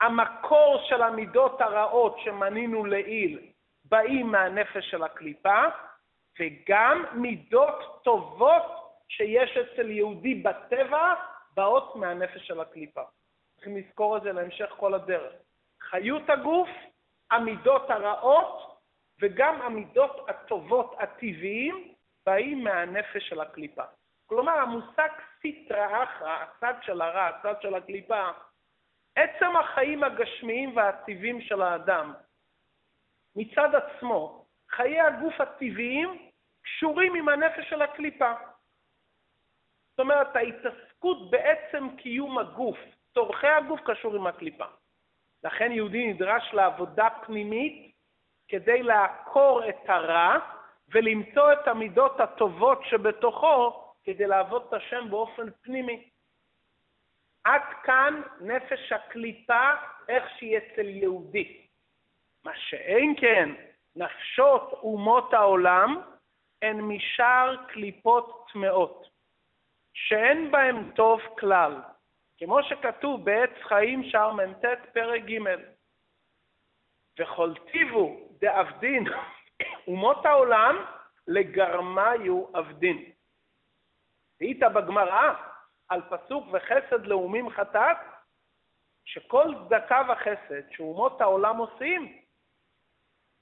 המקור 0.01 0.81
של 0.89 1.01
המידות 1.01 1.61
הרעות 1.61 2.19
שמנינו 2.19 2.85
לעיל 2.85 3.39
באים 3.85 4.27
מהנפש 4.27 4.91
של 4.91 5.03
הקליפה, 5.03 5.63
וגם 6.39 7.05
מידות 7.13 8.01
טובות 8.03 8.78
שיש 9.09 9.57
אצל 9.57 9.89
יהודי 9.89 10.35
בטבע 10.35 11.13
באות 11.55 11.95
מהנפש 11.95 12.47
של 12.47 12.59
הקליפה. 12.59 13.01
צריכים 13.55 13.77
לזכור 13.77 14.17
את 14.17 14.21
זה 14.21 14.31
להמשך 14.31 14.69
כל 14.77 14.93
הדרך. 14.93 15.33
חיות 15.81 16.29
הגוף, 16.29 16.69
המידות 17.31 17.89
הרעות 17.89 18.79
וגם 19.21 19.61
המידות 19.61 20.29
הטובות 20.29 20.95
הטבעיים 20.99 21.93
באים 22.25 22.63
מהנפש 22.63 23.29
של 23.29 23.41
הקליפה. 23.41 23.83
כלומר, 24.25 24.51
המושג 24.51 25.09
סיטרא 25.41 26.03
אחרא, 26.03 26.37
הצד 26.43 26.73
של 26.81 27.01
הרע, 27.01 27.27
הצד 27.27 27.61
של 27.61 27.75
הקליפה, 27.75 28.29
עצם 29.15 29.57
החיים 29.57 30.03
הגשמיים 30.03 30.77
והטבעיים 30.77 31.41
של 31.41 31.61
האדם, 31.61 32.13
מצד 33.35 33.69
עצמו, 33.75 34.45
חיי 34.69 35.01
הגוף 35.01 35.41
הטבעיים 35.41 36.29
קשורים 36.63 37.15
עם 37.15 37.29
הנפש 37.29 37.69
של 37.69 37.81
הקליפה. 37.81 38.33
זאת 39.99 40.03
אומרת, 40.03 40.35
ההתעסקות 40.35 41.29
בעצם 41.29 41.87
קיום 41.97 42.37
הגוף, 42.37 42.77
צורכי 43.13 43.47
הגוף 43.47 43.79
קשור 43.85 44.15
עם 44.15 44.27
הקליפה. 44.27 44.65
לכן 45.43 45.71
יהודי 45.71 46.07
נדרש 46.07 46.53
לעבודה 46.53 47.07
פנימית 47.25 47.95
כדי 48.47 48.83
לעקור 48.83 49.69
את 49.69 49.89
הרע 49.89 50.37
ולמצוא 50.89 51.53
את 51.53 51.67
המידות 51.67 52.19
הטובות 52.19 52.79
שבתוכו 52.89 53.83
כדי 54.03 54.27
לעבוד 54.27 54.65
את 54.67 54.73
השם 54.73 55.09
באופן 55.09 55.49
פנימי. 55.61 56.09
עד 57.43 57.61
כאן 57.83 58.21
נפש 58.41 58.91
הקליפה 58.91 59.71
איך 60.09 60.23
שהיא 60.37 60.57
אצל 60.57 60.87
יהודי. 60.89 61.65
מה 62.43 62.51
שאין 62.55 63.15
כן, 63.21 63.49
נפשות 63.95 64.73
אומות 64.73 65.33
העולם 65.33 66.01
הן 66.61 66.81
משאר 66.81 67.55
קליפות 67.67 68.45
טמאות, 68.53 69.18
שאין 70.07 70.51
בהן 70.51 70.91
טוב 70.91 71.21
כלל, 71.39 71.75
כמו 72.37 72.63
שכתוב 72.63 73.25
בעץ 73.25 73.49
חיים 73.63 74.03
שער 74.03 74.33
מ"ט 74.33 74.65
פרק 74.93 75.21
ג' 75.21 75.39
וכל 77.19 77.53
טיבו 77.71 78.29
דאבדין 78.39 79.03
אומות 79.87 80.25
העולם 80.25 80.75
לגרמיו 81.27 82.57
אבדין. 82.59 83.11
ראית 84.41 84.59
בגמרא 84.59 85.33
על 85.89 86.01
פסוק 86.09 86.45
וחסד 86.51 87.05
לאומים 87.05 87.49
חטאת, 87.49 87.97
שכל 89.05 89.53
צדקה 89.65 90.01
וחסד 90.09 90.71
שאומות 90.71 91.21
העולם 91.21 91.57
עושים, 91.57 92.21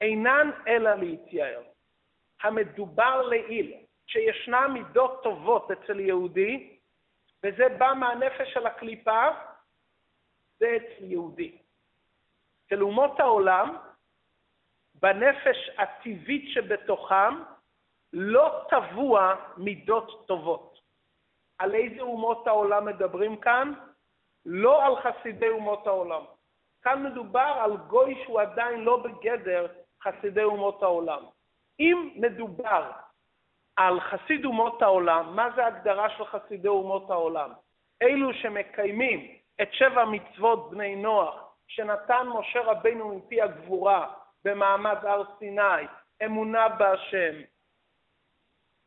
אינן 0.02 0.52
אלא 0.68 0.94
להתייער. 0.96 1.64
המדובר 2.42 3.22
לעיל, 3.22 3.74
שישנן 4.08 4.72
מידות 4.74 5.24
טובות 5.24 5.72
אצל 5.72 6.00
יהודי, 6.00 6.78
וזה 7.44 7.70
בא 7.78 7.94
מהנפש 7.94 8.54
של 8.54 8.68
הקליפה, 8.68 9.28
זה 10.60 10.78
אצל 10.78 11.04
יהודי. 11.04 11.58
אצל 12.66 12.82
אומות 12.82 13.20
העולם, 13.20 13.78
בנפש 14.96 15.70
הטבעית 15.78 16.54
שבתוכם, 16.54 17.34
לא 18.14 18.66
טבוע 18.70 19.36
מידות 19.58 20.28
טובות. 20.28 20.80
על 21.58 21.76
איזה 21.76 22.02
אומות 22.02 22.48
העולם 22.48 22.86
מדברים 22.86 23.38
כאן? 23.38 23.74
לא 24.46 24.86
על 24.86 24.96
חסידי 24.96 25.50
אומות 25.50 25.88
העולם. 25.88 26.24
כאן 26.82 27.04
מדובר 27.04 27.60
על 27.64 27.78
גוי 27.78 28.24
שהוא 28.24 28.42
עדיין 28.42 28.80
לא 28.80 29.04
בגדר 29.04 29.68
חסידי 30.04 30.44
אומות 30.44 30.84
העולם. 30.84 31.24
אם 31.80 32.10
מדובר 32.16 32.92
על 33.78 34.00
חסיד 34.00 34.46
אומות 34.46 34.82
העולם, 34.82 35.36
מה 35.36 35.50
זה 35.56 35.66
הגדרה 35.66 36.10
של 36.10 36.26
חסידי 36.26 36.68
אומות 36.68 37.10
העולם? 37.10 37.52
אלו 38.02 38.34
שמקיימים 38.34 39.36
את 39.62 39.74
שבע 39.74 40.06
מצוות 40.06 40.72
בני 40.72 40.96
נוח 40.96 41.36
שנתן 41.68 42.28
משה 42.28 42.62
רבינו 42.62 43.18
מפי 43.18 43.42
הגבורה 43.42 44.14
במעמד 44.46 45.06
הר 45.06 45.24
סיני, 45.40 45.88
אמונה 46.26 46.70
בהשם, 46.70 47.36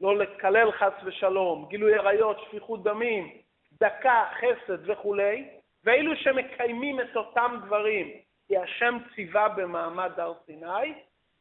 לא 0.00 0.16
לקלל 0.16 0.72
חס 0.72 0.92
ושלום, 1.04 1.66
גילוי 1.68 1.94
עריות, 1.94 2.40
שפיכות 2.40 2.82
דמים, 2.82 3.30
צדקה, 3.70 4.24
חסד 4.40 4.90
וכולי, 4.90 5.48
ואלו 5.84 6.16
שמקיימים 6.16 7.00
את 7.00 7.16
אותם 7.16 7.56
דברים, 7.66 8.10
כי 8.48 8.58
השם 8.58 8.98
ציווה 9.14 9.48
במעמד 9.48 10.20
הר 10.20 10.34
סיני, 10.46 10.94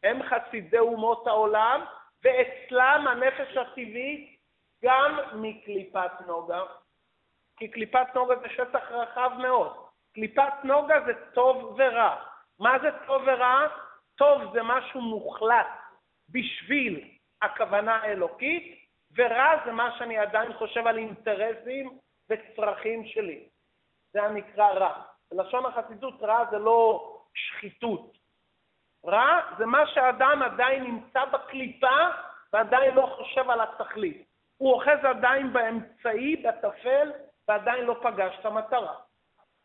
הם 0.04 0.20
חסידי 0.24 0.80
אומות 0.80 1.28
העולם, 1.28 1.82
ואצלם 2.24 3.06
הנפש 3.08 3.58
הטבעית 3.58 4.40
גם 4.84 5.20
מקליפת 5.34 6.12
נוגה, 6.28 6.64
כי 7.58 7.68
קליפת 7.68 8.16
נוגה 8.16 8.36
זה 8.40 8.50
שטח 8.50 8.92
רחב 8.92 9.32
מאוד. 9.38 9.86
קליפת 10.14 10.54
נוגה 10.64 10.96
זה 11.06 11.14
טוב 11.34 11.76
ורע. 11.78 12.24
מה 12.60 12.80
זה 12.82 12.90
טוב 13.08 13.22
ורע? 13.26 13.68
טוב 14.16 14.54
זה 14.54 14.60
משהו 14.64 15.02
מוחלט 15.02 15.68
בשביל 16.30 17.10
הכוונה 17.42 17.96
האלוקית, 17.96 18.86
ורע 19.18 19.66
זה 19.66 19.72
מה 19.72 19.98
שאני 19.98 20.18
עדיין 20.18 20.54
חושב 20.54 20.88
על 20.88 20.98
אינטרסים 20.98 22.00
וצרכים 22.30 23.06
שלי. 23.06 23.50
זה 24.14 24.24
הנקרא 24.24 24.70
רע. 24.70 25.04
בלשון 25.32 25.66
החסידות 25.66 26.22
רע 26.22 26.46
זה 26.52 26.58
לא 26.58 27.06
שחיתות. 27.34 28.18
רע 29.06 29.40
זה 29.58 29.66
מה 29.66 29.88
שאדם 29.88 30.42
עדיין 30.44 30.84
נמצא 30.84 31.26
בקליפה 31.26 32.08
ועדיין 32.54 32.96
לא 32.96 33.16
חושב 33.18 33.50
על 33.50 33.62
התכלית. 33.62 34.30
הוא 34.58 34.74
אוחז 34.74 35.06
עדיין 35.06 35.54
באמצעי, 35.54 36.36
בטפל, 36.36 37.12
ועדיין 37.48 37.86
לא 37.86 37.96
פגש 38.02 38.38
את 38.40 38.46
המטרה. 38.46 38.96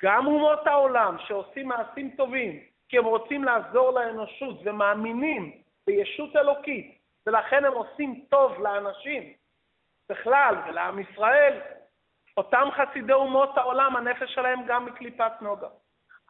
גם 0.02 0.26
אומות 0.26 0.66
העולם 0.66 1.16
שעושים 1.18 1.68
מעשים 1.68 2.10
טובים, 2.16 2.60
כי 2.88 2.98
הם 2.98 3.04
רוצים 3.04 3.44
לעזור 3.44 3.90
לאנושות 3.90 4.56
ומאמינים 4.64 5.52
בישות 5.86 6.36
אלוקית, 6.36 6.98
ולכן 7.26 7.64
הם 7.64 7.72
עושים 7.72 8.24
טוב 8.30 8.60
לאנשים 8.60 9.32
בכלל 10.08 10.54
ולעם 10.66 10.98
ישראל, 10.98 11.60
אותם 12.36 12.68
חסידי 12.76 13.12
אומות 13.12 13.58
העולם, 13.58 13.96
הנפש 13.96 14.34
שלהם 14.34 14.66
גם 14.66 14.84
מקליפת 14.84 15.32
נוגה. 15.40 15.68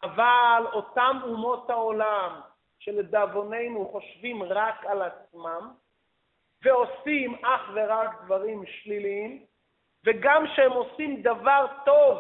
אבל 0.02 0.66
אותם 0.72 1.18
אומות 1.22 1.70
העולם 1.70 2.40
שלדאבוננו 2.78 3.88
חושבים 3.88 4.42
רק 4.42 4.84
על 4.86 5.02
עצמם, 5.02 5.70
ועושים 6.64 7.34
אך 7.44 7.70
ורק 7.74 8.22
דברים 8.24 8.64
שליליים, 8.66 9.44
וגם 10.06 10.46
כשהם 10.46 10.72
עושים 10.72 11.22
דבר 11.22 11.66
טוב, 11.84 12.18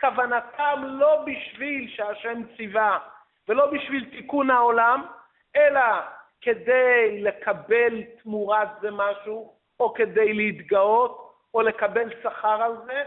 כוונתם 0.00 0.82
לא 0.84 1.24
בשביל 1.26 1.90
שהשם 1.96 2.42
ציווה 2.56 2.98
ולא 3.48 3.70
בשביל 3.70 4.10
תיקון 4.10 4.50
העולם, 4.50 5.06
אלא 5.56 5.80
כדי 6.40 7.22
לקבל 7.22 8.02
תמורת 8.22 8.68
זה 8.80 8.90
משהו, 8.90 9.56
או 9.80 9.94
כדי 9.94 10.34
להתגאות, 10.34 11.34
או 11.54 11.62
לקבל 11.62 12.22
שכר 12.22 12.62
על 12.62 12.76
זה. 12.86 13.04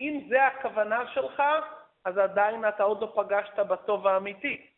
אם 0.00 0.26
זה 0.28 0.46
הכוונה 0.46 1.06
שלך, 1.14 1.42
אז 2.04 2.18
עדיין 2.18 2.68
אתה 2.68 2.82
עוד 2.82 3.00
לא 3.00 3.12
פגשת 3.14 3.58
בטוב 3.58 4.06
האמיתי. 4.06 4.69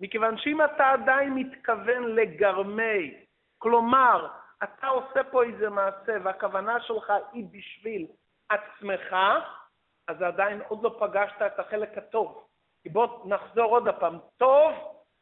מכיוון 0.00 0.38
שאם 0.38 0.64
אתה 0.64 0.90
עדיין 0.90 1.34
מתכוון 1.34 2.02
לגרמי, 2.02 3.14
כלומר, 3.58 4.28
אתה 4.62 4.86
עושה 4.88 5.24
פה 5.24 5.44
איזה 5.44 5.70
מעשה 5.70 6.16
והכוונה 6.22 6.80
שלך 6.80 7.12
היא 7.32 7.44
בשביל 7.50 8.06
עצמך, 8.48 9.16
אז 10.08 10.22
עדיין 10.22 10.60
עוד 10.68 10.82
לא 10.82 10.96
פגשת 10.98 11.42
את 11.46 11.58
החלק 11.58 11.98
הטוב. 11.98 12.44
כי 12.82 12.88
בוא 12.88 13.08
נחזור 13.24 13.70
עוד 13.70 13.88
הפעם. 13.88 14.18
טוב 14.36 14.72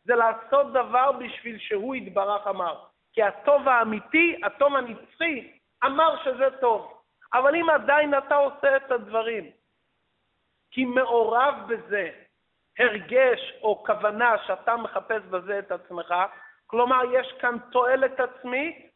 זה 0.04 0.14
לעשות 0.14 0.72
דבר 0.72 1.12
בשביל 1.12 1.58
שהוא 1.58 1.94
יתברך 1.94 2.46
אמר. 2.46 2.84
כי 3.12 3.22
הטוב 3.22 3.68
האמיתי, 3.68 4.40
הטוב 4.44 4.74
הנצחי, 4.74 5.58
אמר 5.84 6.24
שזה 6.24 6.48
טוב. 6.60 7.02
אבל 7.34 7.56
אם 7.56 7.70
עדיין 7.70 8.18
אתה 8.18 8.34
עושה 8.34 8.76
את 8.76 8.90
הדברים, 8.90 9.50
כי 10.70 10.84
מעורב 10.84 11.54
בזה 11.68 12.10
הרגש 12.78 13.52
או 13.62 13.84
כוונה 13.84 14.36
שאתה 14.46 14.76
מחפש 14.76 15.22
בזה 15.22 15.58
את 15.58 15.72
עצמך, 15.72 16.14
כלומר 16.66 17.00
יש 17.12 17.32
כאן 17.40 17.56
תועלת 17.72 18.20
עצמית, 18.20 18.90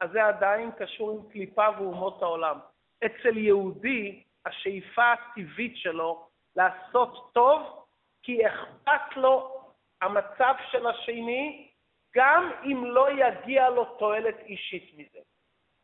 אז 0.00 0.10
זה 0.10 0.26
עדיין 0.26 0.70
קשור 0.78 1.10
עם 1.10 1.30
קליפה 1.32 1.66
ואומות 1.76 2.22
העולם. 2.22 2.58
אצל 3.06 3.36
יהודי, 3.36 4.22
השאיפה 4.46 5.12
הטבעית 5.12 5.76
שלו 5.76 6.28
לעשות 6.56 7.30
טוב, 7.32 7.84
כי 8.22 8.46
אכפת 8.46 9.16
לו 9.16 9.60
המצב 10.02 10.54
של 10.70 10.86
השני, 10.86 11.70
גם 12.14 12.52
אם 12.64 12.84
לא 12.84 13.08
יגיע 13.10 13.70
לו 13.70 13.84
תועלת 13.84 14.38
אישית 14.40 14.92
מזה. 14.94 15.18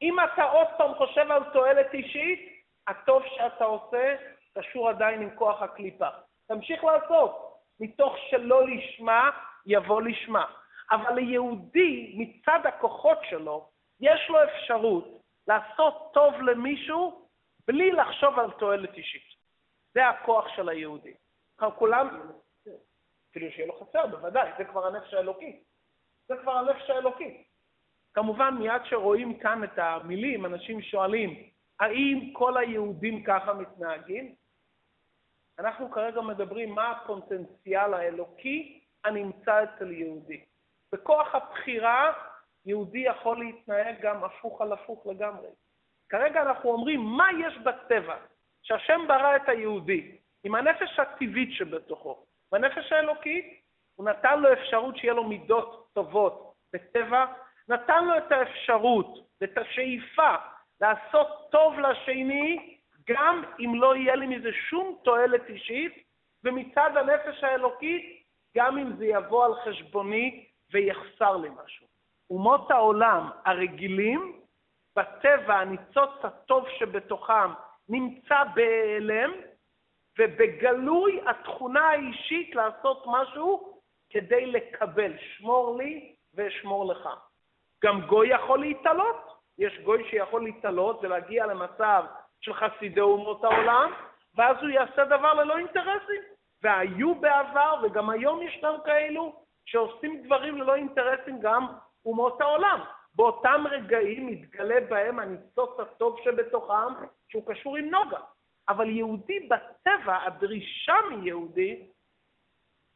אם 0.03 0.16
אתה 0.20 0.43
עוד 0.43 0.66
פעם 0.78 0.95
חושב 0.95 1.30
על 1.30 1.45
תועלת 1.53 1.95
אישית, 1.95 2.64
הטוב 2.86 3.22
שאתה 3.26 3.64
עושה 3.64 4.14
קשור 4.59 4.88
עדיין 4.88 5.22
עם 5.22 5.30
כוח 5.36 5.62
הקליפה. 5.62 6.09
תמשיך 6.55 6.84
לעשות, 6.84 7.59
מתוך 7.80 8.14
שלא 8.30 8.68
לשמה 8.68 9.30
יבוא 9.66 10.03
לשמה. 10.03 10.44
אבל 10.90 11.14
ליהודי, 11.14 12.14
מצד 12.16 12.66
הכוחות 12.66 13.18
שלו, 13.30 13.68
יש 14.00 14.28
לו 14.28 14.38
אפשרות 14.44 15.22
לעשות 15.46 16.11
טוב 16.14 16.34
למישהו 16.34 17.28
בלי 17.68 17.90
לחשוב 17.92 18.38
על 18.38 18.50
תועלת 18.50 18.94
אישית. 18.94 19.22
זה 19.94 20.09
הכוח 20.09 20.48
של 20.57 20.68
היהודי. 20.68 21.14
כולם, 21.78 22.30
אפילו 23.30 23.50
שיהיה 23.50 23.66
לו 23.66 23.80
חסר, 23.80 24.07
בוודאי, 24.07 24.50
זה 24.59 24.64
כבר 24.64 24.86
הנפש 24.86 25.14
האלוקית. 25.14 25.64
זה 26.28 26.34
כבר 26.42 26.53
הנפש 26.53 26.90
האלוקית. 26.90 27.46
כמובן, 28.14 28.55
מיד 28.59 28.82
שרואים 28.84 29.38
כאן 29.38 29.64
את 29.64 29.78
המילים, 29.78 30.46
אנשים 30.46 30.82
שואלים, 30.82 31.48
האם 31.80 32.30
כל 32.32 32.57
היהודים 32.57 33.24
ככה 33.24 33.55
מתנהגים? 33.55 34.34
אנחנו 35.62 35.90
כרגע 35.90 36.20
מדברים 36.20 36.74
מה 36.74 36.90
הפוטנציאל 36.90 37.94
האלוקי 37.94 38.80
הנמצא 39.04 39.64
אצל 39.64 39.92
יהודי. 39.92 40.44
בכוח 40.92 41.34
הבחירה, 41.34 42.12
יהודי 42.66 42.98
יכול 42.98 43.38
להתנהג 43.38 43.96
גם 44.02 44.24
הפוך 44.24 44.60
על 44.60 44.72
הפוך 44.72 45.06
לגמרי. 45.06 45.48
כרגע 46.08 46.42
אנחנו 46.42 46.70
אומרים 46.70 47.00
מה 47.00 47.28
יש 47.46 47.58
בטבע, 47.58 48.16
שהשם 48.62 49.00
ברא 49.08 49.36
את 49.36 49.48
היהודי, 49.48 50.18
עם 50.44 50.54
הנפש 50.54 50.98
הטבעית 50.98 51.52
שבתוכו, 51.52 52.24
בנפש 52.52 52.92
האלוקית, 52.92 53.60
הוא 53.94 54.06
נתן 54.06 54.40
לו 54.40 54.52
אפשרות 54.52 54.96
שיהיה 54.96 55.14
לו 55.14 55.24
מידות 55.24 55.88
טובות 55.92 56.54
בטבע, 56.72 57.26
נתן 57.68 58.04
לו 58.04 58.16
את 58.16 58.32
האפשרות 58.32 59.28
ואת 59.40 59.58
השאיפה 59.58 60.34
לעשות 60.80 61.48
טוב 61.50 61.78
לשני, 61.78 62.72
גם 63.09 63.42
אם 63.61 63.74
לא 63.74 63.96
יהיה 63.96 64.16
לי 64.16 64.26
מזה 64.26 64.53
שום 64.53 64.98
תועלת 65.05 65.48
אישית, 65.48 66.05
ומצד 66.44 66.96
הנפש 66.96 67.44
האלוקית, 67.44 68.22
גם 68.57 68.78
אם 68.78 68.96
זה 68.96 69.07
יבוא 69.07 69.44
על 69.44 69.55
חשבוני 69.55 70.46
ויחסר 70.72 71.36
לי 71.36 71.48
משהו. 71.64 71.86
אומות 72.30 72.70
העולם 72.70 73.30
הרגילים, 73.44 74.40
בטבע 74.96 75.55
הניצוץ 75.55 76.11
הטוב 76.22 76.68
שבתוכם 76.78 77.50
נמצא 77.88 78.44
בהיעלם, 78.55 79.32
ובגלוי 80.18 81.20
התכונה 81.26 81.88
האישית 81.88 82.55
לעשות 82.55 83.05
משהו 83.07 83.80
כדי 84.11 84.46
לקבל. 84.46 85.12
שמור 85.18 85.78
לי 85.78 86.14
ואשמור 86.34 86.86
לך. 86.86 87.09
גם 87.84 88.00
גוי 88.00 88.28
יכול 88.28 88.61
להתעלות. 88.61 89.32
יש 89.59 89.78
גוי 89.78 90.11
שיכול 90.11 90.44
להתעלות 90.44 91.00
ולהגיע 91.03 91.46
למצב 91.46 92.05
של 92.43 92.55
חסידי 92.55 93.01
אומות 93.01 93.45
העולם, 93.45 93.93
ואז 94.34 94.57
הוא 94.61 94.68
יעשה 94.68 95.05
דבר 95.05 95.34
ללא 95.34 95.59
אינטרסים. 95.59 96.22
והיו 96.62 97.14
בעבר, 97.14 97.74
וגם 97.82 98.11
היום 98.11 98.43
ישנם 98.43 98.74
כאלו, 98.84 99.45
שעושים 99.64 100.22
דברים 100.22 100.57
ללא 100.57 100.74
אינטרסים 100.74 101.40
גם 101.40 101.66
אומות 102.05 102.40
העולם. 102.40 102.80
באותם 103.14 103.64
רגעים 103.70 104.26
מתגלה 104.26 104.80
בהם 104.88 105.18
הניצוץ 105.18 105.80
הטוב 105.80 106.20
שבתוכם, 106.24 106.93
שהוא 107.28 107.43
קשור 107.47 107.76
עם 107.76 107.90
נוגה. 107.90 108.20
אבל 108.68 108.90
יהודי 108.90 109.49
בטבע, 109.49 110.22
הדרישה 110.26 110.95
מיהודי, 111.11 111.86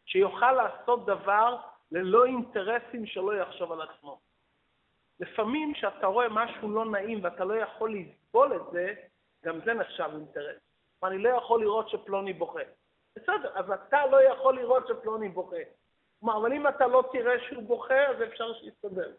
שיוכל 0.06 0.52
לעשות 0.52 1.06
דבר 1.06 1.56
ללא 1.92 2.24
אינטרסים 2.24 3.06
שלא 3.06 3.36
יחשוב 3.36 3.72
על 3.72 3.80
עצמו. 3.80 4.20
לפעמים 5.20 5.74
כשאתה 5.74 6.06
רואה 6.06 6.28
משהו 6.30 6.70
לא 6.70 6.84
נעים 6.84 7.24
ואתה 7.24 7.44
לא 7.44 7.54
יכול 7.54 7.94
לסבול 7.94 8.56
את 8.56 8.72
זה, 8.72 8.94
גם 9.46 9.60
זה 9.64 9.74
נחשב 9.74 10.10
אינטרס. 10.12 10.56
אני 11.04 11.18
לא 11.18 11.28
יכול 11.28 11.60
לראות 11.60 11.88
שפלוני 11.88 12.32
בוכה. 12.32 12.60
בסדר, 13.16 13.58
אז 13.58 13.70
אתה 13.70 14.06
לא 14.06 14.22
יכול 14.22 14.56
לראות 14.56 14.88
שפלוני 14.88 15.28
בוכה. 15.28 15.56
כלומר, 16.20 16.36
אבל 16.36 16.52
אם 16.52 16.68
אתה 16.68 16.86
לא 16.86 17.08
תראה 17.12 17.34
שהוא 17.48 17.62
בוכה, 17.62 18.06
אז 18.06 18.22
אפשר 18.22 18.54
שיסתדר. 18.54 19.12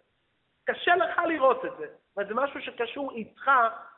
קשה 0.63 0.95
לך 0.95 1.17
לראות 1.27 1.65
את 1.65 1.71
זה, 1.77 1.87
אבל 2.15 2.27
זה 2.27 2.33
משהו 2.33 2.61
שקשור 2.61 3.11
איתך, 3.11 3.51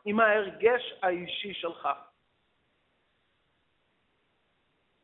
עם 0.05 0.19
ההרגש 0.19 0.99
האישי 1.01 1.53
שלך. 1.53 1.89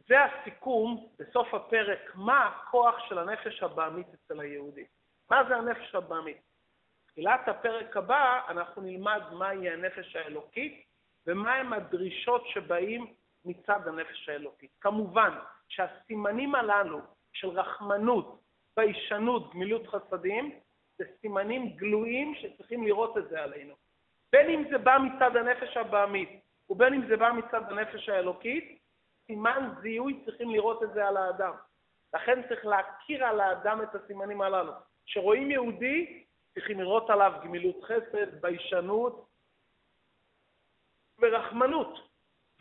זה 0.08 0.16
הסיכום 0.24 1.08
בסוף 1.20 1.54
הפרק, 1.54 2.12
מה 2.16 2.48
הכוח 2.48 2.96
של 3.10 3.18
הנפש 3.18 3.64
הבעמית 3.64 4.08
אצל 4.14 4.40
היהודי. 4.40 4.86
מה 5.30 5.44
זה 5.50 5.56
הנפש 5.56 5.96
הבעמית? 5.96 6.38
בתחילת 7.06 7.48
הפרק 7.48 7.98
הבא 7.98 8.42
אנחנו 8.48 8.82
נלמד 8.82 9.22
מהי 9.32 9.70
הנפש 9.70 10.16
האלוקית 10.16 10.86
ומהם 11.28 11.74
הדרישות 11.74 12.48
שבאים 12.48 13.14
מצד 13.46 13.88
הנפש 13.88 14.30
האלוקית. 14.30 14.72
כמובן 14.82 15.32
שהסימנים 15.68 16.56
הללו 16.56 17.00
של 17.34 17.50
רחמנות, 17.50 18.42
ביישנות, 18.78 19.54
גמילות 19.54 19.88
חסדים, 19.88 20.60
זה 20.98 21.06
סימנים 21.22 21.70
גלויים 21.70 22.36
שצריכים 22.36 22.84
לראות 22.84 23.18
את 23.18 23.30
זה 23.30 23.44
עלינו. 23.44 23.74
בין 24.32 24.50
אם 24.50 24.64
זה 24.72 24.78
בא 24.78 24.98
מצד 24.98 25.36
הנפש 25.36 25.78
הבעמית 25.78 26.30
ובין 26.70 26.94
אם 26.94 27.08
זה 27.08 27.18
בא 27.18 27.32
מצד 27.32 27.72
הנפש 27.72 28.10
האלוקית, 28.10 28.80
סימן 29.28 29.70
זיהוי 29.82 30.22
צריכים 30.26 30.50
לראות 30.50 30.84
את 30.84 30.94
זה 30.94 31.08
על 31.08 31.18
האדם. 31.18 31.54
לכן 32.14 32.48
צריך 32.48 32.66
להכיר 32.66 33.26
על 33.26 33.40
האדם 33.40 33.82
את 33.82 33.96
הסימנים 33.96 34.42
הללו. 34.42 34.72
כשרואים 35.06 35.52
יהודי, 35.52 36.24
צריכים 36.54 36.80
לראות 36.80 37.10
עליו 37.10 37.34
גמילות 37.44 37.84
חסד, 37.84 38.42
ביישנות 38.42 39.26
ורחמנות. 41.20 42.10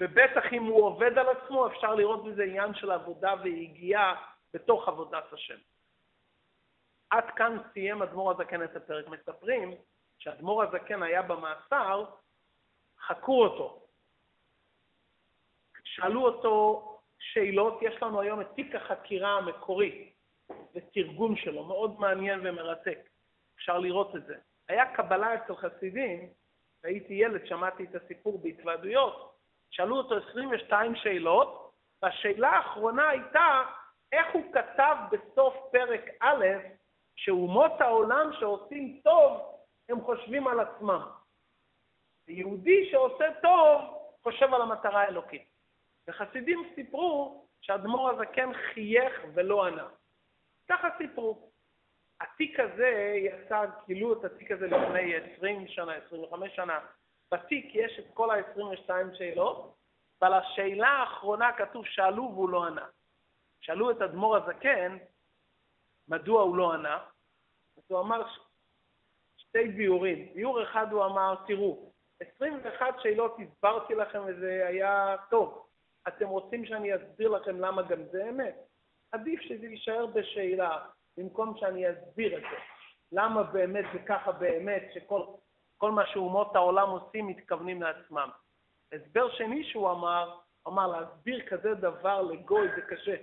ובטח 0.01 0.53
אם 0.53 0.63
הוא 0.63 0.85
עובד 0.85 1.19
על 1.19 1.27
עצמו, 1.29 1.67
אפשר 1.67 1.95
לראות 1.95 2.25
בזה 2.25 2.43
עניין 2.43 2.75
של 2.75 2.91
עבודה 2.91 3.35
ויגיעה 3.43 4.27
בתוך 4.55 4.89
עבודת 4.89 5.33
השם. 5.33 5.59
עד 7.11 7.25
כאן 7.37 7.59
סיים 7.73 8.03
אדמו"ר 8.03 8.31
הזקן 8.31 8.63
את 8.63 8.77
הפרק. 8.77 9.09
מספרים 9.09 9.75
שאדמו"ר 10.19 10.63
הזקן 10.63 11.03
היה 11.03 11.23
במאסר, 11.23 12.05
חקרו 13.01 13.45
אותו. 13.45 13.87
שאלו 15.85 16.25
אותו 16.27 16.91
שאלות, 17.19 17.79
יש 17.83 18.03
לנו 18.03 18.21
היום 18.21 18.41
את 18.41 18.47
תיק 18.55 18.75
החקירה 18.75 19.37
המקורי 19.37 20.13
ותרגום 20.75 21.37
שלו, 21.37 21.65
מאוד 21.65 22.01
מעניין 22.01 22.41
ומרתק. 22.47 22.99
אפשר 23.57 23.79
לראות 23.79 24.17
את 24.17 24.27
זה. 24.27 24.35
היה 24.69 24.95
קבלה 24.95 25.35
אצל 25.35 25.57
חסידים, 25.57 26.29
הייתי 26.85 27.15
ילד, 27.15 27.47
שמעתי 27.47 27.85
את 27.85 27.95
הסיפור 27.95 28.39
בהתוועדויות, 28.43 29.35
שאלו 29.71 29.97
אותו 29.97 30.15
22 30.31 30.97
שאלות, 30.97 31.73
והשאלה 32.03 32.49
האחרונה 32.49 33.09
הייתה 33.09 33.63
איך 34.13 34.27
הוא 34.35 34.53
כתב 34.53 34.97
בסוף 35.11 35.55
פרק 35.73 36.01
א', 36.21 36.45
שאומות 37.17 37.81
העולם 37.81 38.31
שעושים 38.41 39.01
טוב, 39.05 39.41
הם 39.89 40.01
חושבים 40.01 40.47
על 40.49 40.61
עצמם. 40.61 41.03
יהודי 42.29 42.91
שעושה 42.91 43.25
טוב, 43.43 43.81
חושב 44.23 44.55
על 44.55 44.63
המטרה 44.63 45.03
האלוקית. 45.03 45.49
וחסידים 46.09 46.73
סיפרו 46.75 47.47
שאדמו"ר 47.61 48.11
הזקן 48.11 48.53
חייך 48.55 49.13
ולא 49.35 49.67
ענה. 49.67 49.89
ככה 50.69 50.89
סיפרו. 50.99 51.51
התיק 52.21 52.61
הזה 52.61 53.15
יצא, 53.17 53.65
גילו 53.87 54.13
את 54.13 54.25
התיק 54.25 54.51
הזה 54.51 54.67
לפני 54.67 55.17
20 55.37 55.69
שנה, 55.69 55.93
25 55.93 56.57
שנה. 56.57 56.79
בתיק 57.33 57.75
יש 57.75 57.99
את 57.99 58.05
כל 58.15 58.31
ה-22 58.31 58.91
שאלות, 59.15 59.75
ועל 60.23 60.35
השאלה 60.35 60.89
האחרונה 60.89 61.53
כתוב 61.53 61.87
שאלו 61.87 62.23
והוא 62.23 62.49
לא 62.49 62.67
ענה. 62.67 62.87
שאלו 63.61 63.91
את 63.91 64.03
אדמו"ר 64.03 64.37
הזקן 64.37 64.99
מדוע 66.09 66.43
הוא 66.43 66.57
לא 66.57 66.73
ענה, 66.73 66.99
אז 67.77 67.83
הוא 67.89 68.01
אמר 68.01 68.23
שתי 69.37 69.69
ביורים. 69.69 70.29
ביור 70.35 70.63
אחד 70.63 70.93
הוא 70.93 71.05
אמר, 71.05 71.35
תראו, 71.47 71.93
21 72.21 72.95
שאלות 73.03 73.37
הסברתי 73.39 73.95
לכם 73.95 74.23
וזה 74.27 74.65
היה 74.67 75.17
טוב. 75.31 75.67
אתם 76.09 76.29
רוצים 76.29 76.67
שאני 76.67 76.97
אסביר 76.97 77.29
לכם 77.29 77.61
למה 77.61 77.83
גם 77.83 78.03
זה 78.13 78.29
אמת? 78.29 78.55
עדיף 79.13 79.41
שזה 79.41 79.67
יישאר 79.67 80.07
בשאלה, 80.07 80.87
במקום 81.17 81.57
שאני 81.57 81.85
אסביר 81.91 82.37
את 82.37 82.43
זה. 82.43 82.57
למה 83.13 83.43
באמת 83.43 83.85
זה 83.93 83.99
ככה 83.99 84.33
באמת, 84.33 84.83
שכל 84.95 85.91
מה 85.91 86.07
שאומות 86.07 86.57
העולם 86.57 86.91
עושים 86.91 87.27
מתכוונים 87.27 87.83
לעצמם. 87.83 88.31
הסבר 88.93 89.31
שני 89.31 89.65
שהוא 89.65 89.91
אמר, 89.91 90.39
אמר 90.69 90.87
להסביר 90.87 91.47
כזה 91.47 91.75
דבר 91.75 92.23
לגוי 92.23 92.69
זה 92.77 92.83
קשה. 92.83 93.17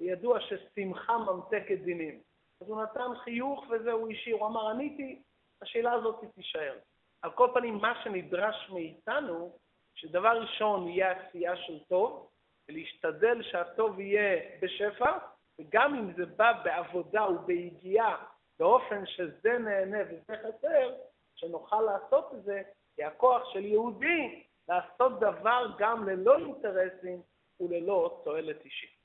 ידוע 0.00 0.38
ששמחה 0.40 1.18
ממתקת 1.18 1.78
דינים. 1.84 2.20
אז 2.60 2.68
הוא 2.68 2.82
נתן 2.82 3.14
חיוך 3.24 3.64
וזה 3.70 3.92
הוא 3.92 4.08
השאיר, 4.10 4.36
הוא 4.36 4.46
אמר 4.46 4.70
עניתי, 4.70 5.22
השאלה 5.62 5.92
הזאת 5.92 6.24
תישאר. 6.34 6.78
על 7.22 7.30
כל 7.30 7.48
פנים, 7.54 7.74
מה 7.74 8.02
שנדרש 8.04 8.70
מאיתנו, 8.70 9.58
שדבר 9.94 10.40
ראשון 10.40 10.88
יהיה 10.88 11.12
עשייה 11.12 11.56
של 11.56 11.78
טוב, 11.88 12.30
ולהשתדל 12.68 13.42
שהטוב 13.42 14.00
יהיה 14.00 14.40
בשפע, 14.62 15.18
וגם 15.58 15.94
אם 15.94 16.12
זה 16.16 16.26
בא 16.26 16.52
בעבודה 16.64 17.26
וביגיעה, 17.30 18.24
באופן 18.58 19.06
שזה 19.06 19.58
נהנה 19.58 19.98
וזה 20.10 20.36
חסר, 20.38 20.94
שנוכל 21.34 21.80
לעשות 21.80 22.34
את 22.34 22.42
זה, 22.44 22.62
כי 22.96 23.04
הכוח 23.04 23.52
של 23.52 23.64
יהודי 23.64 24.44
לעשות 24.68 25.20
דבר 25.20 25.66
גם 25.78 26.08
ללא 26.08 26.38
אינטרסים 26.38 27.22
וללא 27.60 28.20
תועלת 28.24 28.64
אישית. 28.64 28.97